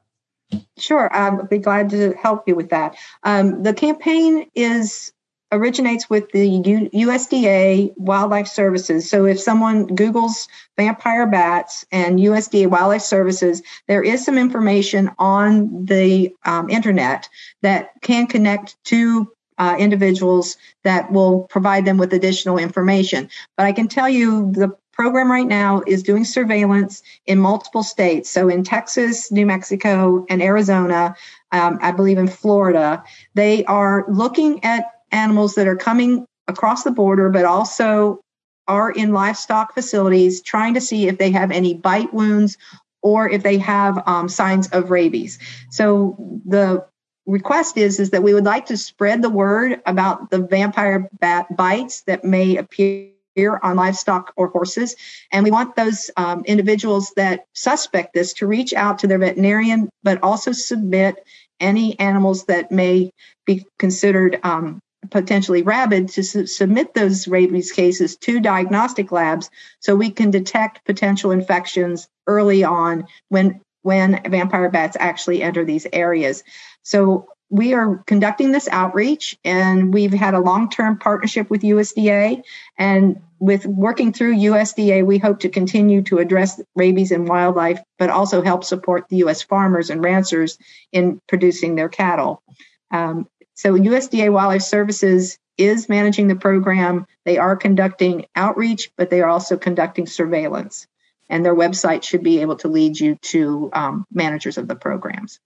Sure, 0.80 1.15
I'd 1.15 1.50
be 1.50 1.60
glad 1.60 1.91
to 1.91 2.13
help 2.13 2.48
you 2.48 2.56
with 2.56 2.69
that. 2.69 2.95
Um, 3.21 3.62
the 3.62 3.76
campaign 3.76 4.50
is 4.56 5.12
originates 5.51 6.10
with 6.10 6.29
the 6.31 6.47
U- 6.47 6.89
USDA 6.89 7.93
Wildlife 7.97 8.47
Services. 8.47 9.10
So 9.10 9.25
if 9.25 9.39
someone 9.39 9.88
Googles 9.88 10.47
vampire 10.77 11.27
bats 11.27 11.86
and 11.91 12.19
USDA 12.19 12.67
Wildlife 12.67 13.01
Services, 13.01 13.62
there 13.88 14.03
is 14.03 14.25
some 14.25 14.38
information 14.38 15.12
on 15.17 15.86
the 15.86 16.36
um, 16.45 16.69
internet 16.69 17.29
that 17.62 17.91
can 18.01 18.27
connect 18.27 18.75
to 18.86 19.31
uh, 19.58 19.75
individuals 19.79 20.58
that 20.84 21.12
will 21.12 21.43
provide 21.43 21.86
them 21.86 21.97
with 21.97 22.13
additional 22.13 22.58
information. 22.58 23.29
But 23.55 23.65
I 23.65 23.71
can 23.71 23.88
tell 23.88 24.10
you 24.10 24.51
the 24.51 24.75
program 24.91 25.29
right 25.29 25.47
now 25.47 25.81
is 25.86 26.03
doing 26.03 26.25
surveillance 26.25 27.03
in 27.25 27.38
multiple 27.38 27.84
states. 27.84 28.29
So 28.29 28.47
in 28.49 28.63
Texas, 28.63 29.31
New 29.31 29.45
Mexico, 29.45 30.25
and 30.29 30.41
Arizona, 30.41 31.15
um, 31.51 31.79
I 31.81 31.91
believe 31.91 32.17
in 32.17 32.27
Florida, 32.27 33.03
they 33.34 33.65
are 33.65 34.05
looking 34.08 34.63
at 34.63 34.86
animals 35.15 35.56
that 35.56 35.67
are 35.67 35.75
coming 35.75 36.25
across 36.47 36.84
the 36.84 36.91
border, 36.91 37.30
but 37.30 37.45
also 37.45 38.19
are 38.67 38.91
in 38.91 39.13
livestock 39.13 39.73
facilities, 39.73 40.41
trying 40.41 40.73
to 40.73 40.82
see 40.82 41.08
if 41.08 41.17
they 41.17 41.32
have 41.32 41.51
any 41.51 41.73
bite 41.73 42.13
wounds 42.13 42.58
or 43.01 43.30
if 43.30 43.43
they 43.43 43.58
have 43.58 44.01
um, 44.08 44.28
signs 44.28 44.67
of 44.69 44.89
rabies. 44.89 45.38
So 45.69 46.17
the 46.45 46.86
request 47.25 47.78
is 47.78 47.99
is 47.99 48.10
that 48.12 48.23
we 48.23 48.34
would 48.34 48.45
like 48.45 48.67
to 48.67 48.78
spread 48.78 49.21
the 49.21 49.30
word 49.30 49.82
about 49.86 50.30
the 50.30 50.39
vampire 50.39 51.10
bat 51.19 51.56
bites 51.56 52.01
that 52.04 52.23
may 52.23 52.58
appear 52.58 53.60
on 53.62 53.75
livestock 53.75 54.34
or 54.38 54.47
horses. 54.47 54.95
And 55.32 55.43
we 55.43 55.51
want 55.51 55.75
those 55.75 56.10
um, 56.17 56.43
individuals 56.45 57.12
that 57.15 57.45
suspect 57.54 58.13
this 58.13 58.34
to 58.34 58.47
reach 58.47 58.73
out 58.73 58.99
to 58.99 59.08
their 59.08 59.19
veterinarian, 59.19 59.89
but 60.04 60.23
also 60.23 60.51
submit 60.51 61.23
any 61.60 61.99
animals 61.99 62.45
that 62.45 62.71
may 62.71 63.12
be 63.45 63.65
considered 63.78 64.39
um, 64.43 64.80
potentially 65.11 65.61
rabid 65.61 66.09
to 66.09 66.23
su- 66.23 66.47
submit 66.47 66.93
those 66.93 67.27
rabies 67.27 67.71
cases 67.71 68.15
to 68.17 68.39
diagnostic 68.39 69.11
labs 69.11 69.49
so 69.79 69.95
we 69.95 70.09
can 70.09 70.31
detect 70.31 70.85
potential 70.85 71.31
infections 71.31 72.07
early 72.27 72.63
on 72.63 73.07
when 73.29 73.61
when 73.81 74.19
vampire 74.27 74.69
bats 74.69 74.97
actually 74.99 75.43
enter 75.43 75.63
these 75.63 75.85
areas. 75.93 76.43
So 76.81 77.29
we 77.49 77.73
are 77.75 78.03
conducting 78.07 78.51
this 78.51 78.67
outreach 78.69 79.37
and 79.45 79.93
we've 79.93 80.13
had 80.13 80.33
a 80.33 80.39
long-term 80.39 80.97
partnership 80.97 81.49
with 81.51 81.61
USDA 81.61 82.41
and 82.79 83.21
with 83.37 83.67
working 83.67 84.11
through 84.11 84.35
USDA 84.35 85.05
we 85.05 85.19
hope 85.19 85.41
to 85.41 85.49
continue 85.49 86.01
to 86.03 86.17
address 86.17 86.59
rabies 86.75 87.11
in 87.11 87.25
wildlife 87.25 87.79
but 87.99 88.09
also 88.09 88.41
help 88.41 88.63
support 88.63 89.07
the 89.09 89.17
US 89.17 89.43
farmers 89.43 89.91
and 89.91 90.03
ranchers 90.03 90.57
in 90.91 91.21
producing 91.27 91.75
their 91.75 91.89
cattle. 91.89 92.41
Um, 92.89 93.27
so 93.55 93.73
USDA 93.73 94.31
Wildlife 94.31 94.61
Services 94.61 95.39
is 95.57 95.87
managing 95.89 96.27
the 96.27 96.35
program. 96.35 97.07
They 97.23 97.37
are 97.37 97.55
conducting 97.55 98.25
outreach, 98.35 98.91
but 98.97 99.09
they 99.09 99.21
are 99.21 99.29
also 99.29 99.57
conducting 99.57 100.05
surveillance. 100.05 100.87
And 101.29 101.43
their 101.43 101.55
website 101.55 102.03
should 102.03 102.21
be 102.21 102.41
able 102.41 102.57
to 102.57 102.67
lead 102.67 102.99
you 102.99 103.15
to 103.15 103.69
um, 103.73 104.05
managers 104.13 104.57
of 104.57 104.67
the 104.67 104.75
programs. 104.75 105.39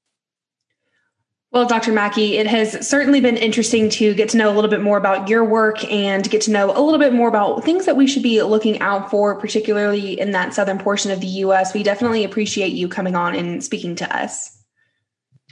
Well, 1.52 1.68
Dr. 1.68 1.92
Maki, 1.94 2.34
it 2.34 2.46
has 2.46 2.88
certainly 2.88 3.22
been 3.22 3.38
interesting 3.38 3.90
to 3.92 4.14
get 4.14 4.30
to 4.30 4.38
know 4.38 4.52
a 4.52 4.56
little 4.56 4.70
bit 4.70 4.82
more 4.82 4.98
about 4.98 5.30
your 5.30 5.44
work 5.44 5.84
and 5.86 6.30
get 6.30 6.42
to 6.42 6.52
know 6.52 6.70
a 6.70 6.82
little 6.82 7.00
bit 7.00 7.14
more 7.14 7.28
about 7.28 7.64
things 7.64 7.86
that 7.86 7.96
we 7.96 8.06
should 8.06 8.22
be 8.22 8.42
looking 8.44 8.80
out 8.82 9.10
for, 9.10 9.40
particularly 9.40 10.20
in 10.20 10.32
that 10.32 10.54
southern 10.54 10.78
portion 10.78 11.10
of 11.10 11.22
the 11.22 11.28
U.S. 11.28 11.74
We 11.74 11.82
definitely 11.82 12.24
appreciate 12.24 12.74
you 12.74 12.88
coming 12.88 13.16
on 13.16 13.36
and 13.36 13.64
speaking 13.64 13.96
to 13.96 14.16
us. 14.16 14.64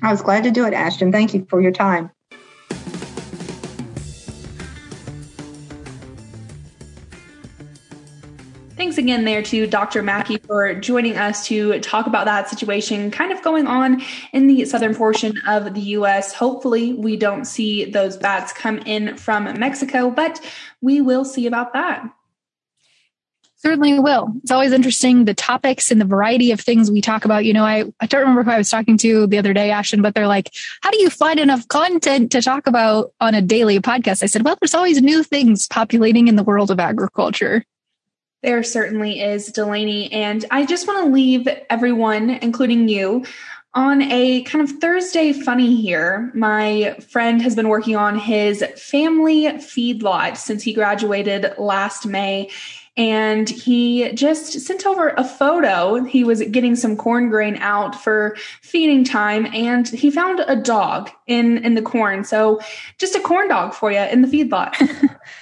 I 0.03 0.11
was 0.11 0.21
glad 0.21 0.43
to 0.43 0.51
do 0.51 0.65
it, 0.65 0.73
Ashton. 0.73 1.11
Thank 1.11 1.33
you 1.33 1.47
for 1.49 1.61
your 1.61 1.71
time. 1.71 2.11
Thanks 8.77 8.99
again 8.99 9.25
there 9.25 9.41
to 9.41 9.65
Dr. 9.65 10.03
Maki 10.03 10.39
for 10.45 10.75
joining 10.75 11.17
us 11.17 11.47
to 11.47 11.79
talk 11.79 12.05
about 12.05 12.25
that 12.25 12.47
situation 12.47 13.09
kind 13.09 13.31
of 13.31 13.41
going 13.41 13.65
on 13.65 14.03
in 14.33 14.45
the 14.45 14.65
southern 14.65 14.93
portion 14.93 15.35
of 15.47 15.73
the 15.73 15.81
US. 15.81 16.31
Hopefully, 16.31 16.93
we 16.93 17.17
don't 17.17 17.45
see 17.45 17.85
those 17.85 18.17
bats 18.17 18.53
come 18.53 18.77
in 18.85 19.17
from 19.17 19.45
Mexico, 19.59 20.11
but 20.11 20.39
we 20.79 21.01
will 21.01 21.25
see 21.25 21.47
about 21.47 21.73
that. 21.73 22.07
Certainly 23.55 23.99
will. 23.99 24.31
It's 24.43 24.51
always 24.51 24.71
interesting 24.71 25.25
the 25.25 25.33
topics 25.33 25.89
and 25.89 25.99
the 25.99 26.05
variety 26.05 26.51
of 26.51 26.61
things 26.61 26.91
we 26.91 27.01
talk 27.01 27.25
about. 27.25 27.45
You 27.45 27.53
know, 27.53 27.65
I, 27.65 27.85
I 27.99 28.05
don't 28.05 28.21
remember 28.21 28.43
who 28.43 28.51
I 28.51 28.59
was 28.59 28.69
talking 28.69 28.99
to 28.99 29.25
the 29.25 29.39
other 29.39 29.53
day, 29.53 29.71
Ashton, 29.71 30.03
but 30.03 30.13
they're 30.13 30.27
like, 30.27 30.53
how 30.81 30.91
do 30.91 31.01
you 31.01 31.09
find 31.09 31.39
enough 31.39 31.67
content 31.67 32.31
to 32.33 32.43
talk 32.43 32.67
about 32.67 33.11
on 33.19 33.33
a 33.33 33.41
daily 33.41 33.79
podcast? 33.79 34.21
I 34.21 34.27
said, 34.27 34.45
well, 34.45 34.55
there's 34.61 34.75
always 34.75 35.01
new 35.01 35.23
things 35.23 35.67
populating 35.67 36.27
in 36.27 36.35
the 36.35 36.43
world 36.43 36.69
of 36.69 36.79
agriculture. 36.79 37.65
There 38.43 38.61
certainly 38.63 39.19
is, 39.19 39.47
Delaney. 39.47 40.11
And 40.11 40.45
I 40.51 40.65
just 40.65 40.87
want 40.87 41.05
to 41.05 41.11
leave 41.11 41.47
everyone, 41.69 42.29
including 42.29 42.87
you, 42.87 43.25
on 43.73 44.01
a 44.01 44.41
kind 44.43 44.67
of 44.67 44.79
Thursday 44.79 45.33
funny 45.33 45.75
here. 45.75 46.31
My 46.33 46.95
friend 47.09 47.41
has 47.41 47.55
been 47.55 47.67
working 47.67 47.95
on 47.95 48.17
his 48.17 48.63
family 48.75 49.43
feedlot 49.43 50.37
since 50.37 50.63
he 50.63 50.73
graduated 50.73 51.53
last 51.57 52.05
May. 52.05 52.49
And 52.95 53.47
he 53.47 54.11
just 54.13 54.59
sent 54.61 54.87
over 54.87 55.09
a 55.09 55.23
photo. 55.23 56.03
He 56.03 56.23
was 56.23 56.41
getting 56.43 56.75
some 56.75 56.97
corn 56.97 57.29
grain 57.29 57.57
out 57.57 57.93
for 57.93 58.35
feeding 58.63 59.03
time, 59.03 59.45
and 59.53 59.87
he 59.87 60.09
found 60.09 60.39
a 60.47 60.55
dog 60.55 61.11
in 61.27 61.63
in 61.63 61.75
the 61.75 61.83
corn. 61.83 62.23
So, 62.23 62.59
just 62.97 63.15
a 63.15 63.19
corn 63.19 63.49
dog 63.49 63.75
for 63.75 63.91
you 63.91 63.99
in 63.99 64.23
the 64.23 64.27
feedlot. 64.27 64.73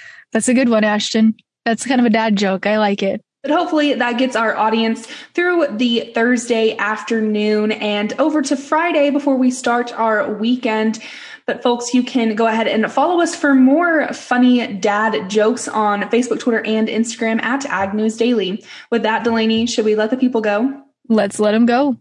That's 0.32 0.48
a 0.48 0.54
good 0.54 0.68
one, 0.68 0.84
Ashton. 0.84 1.34
That's 1.66 1.84
kind 1.84 2.00
of 2.00 2.06
a 2.06 2.10
dad 2.10 2.36
joke. 2.36 2.64
I 2.64 2.78
like 2.78 3.02
it. 3.02 3.20
But 3.42 3.50
hopefully 3.50 3.92
that 3.94 4.18
gets 4.18 4.36
our 4.36 4.56
audience 4.56 5.08
through 5.34 5.66
the 5.76 6.12
Thursday 6.14 6.76
afternoon 6.76 7.72
and 7.72 8.12
over 8.20 8.40
to 8.42 8.56
Friday 8.56 9.10
before 9.10 9.36
we 9.36 9.50
start 9.50 9.92
our 9.92 10.32
weekend. 10.32 11.00
But 11.44 11.64
folks, 11.64 11.92
you 11.92 12.04
can 12.04 12.36
go 12.36 12.46
ahead 12.46 12.68
and 12.68 12.90
follow 12.90 13.20
us 13.20 13.34
for 13.34 13.52
more 13.52 14.12
funny 14.12 14.74
dad 14.74 15.28
jokes 15.28 15.66
on 15.66 16.02
Facebook, 16.02 16.38
Twitter, 16.38 16.64
and 16.64 16.86
Instagram 16.86 17.42
at 17.42 17.66
Ag 17.66 17.94
News 17.94 18.16
Daily. 18.16 18.64
With 18.92 19.02
that, 19.02 19.24
Delaney, 19.24 19.66
should 19.66 19.84
we 19.84 19.96
let 19.96 20.10
the 20.10 20.16
people 20.16 20.40
go? 20.40 20.82
Let's 21.08 21.40
let 21.40 21.50
them 21.50 21.66
go. 21.66 21.96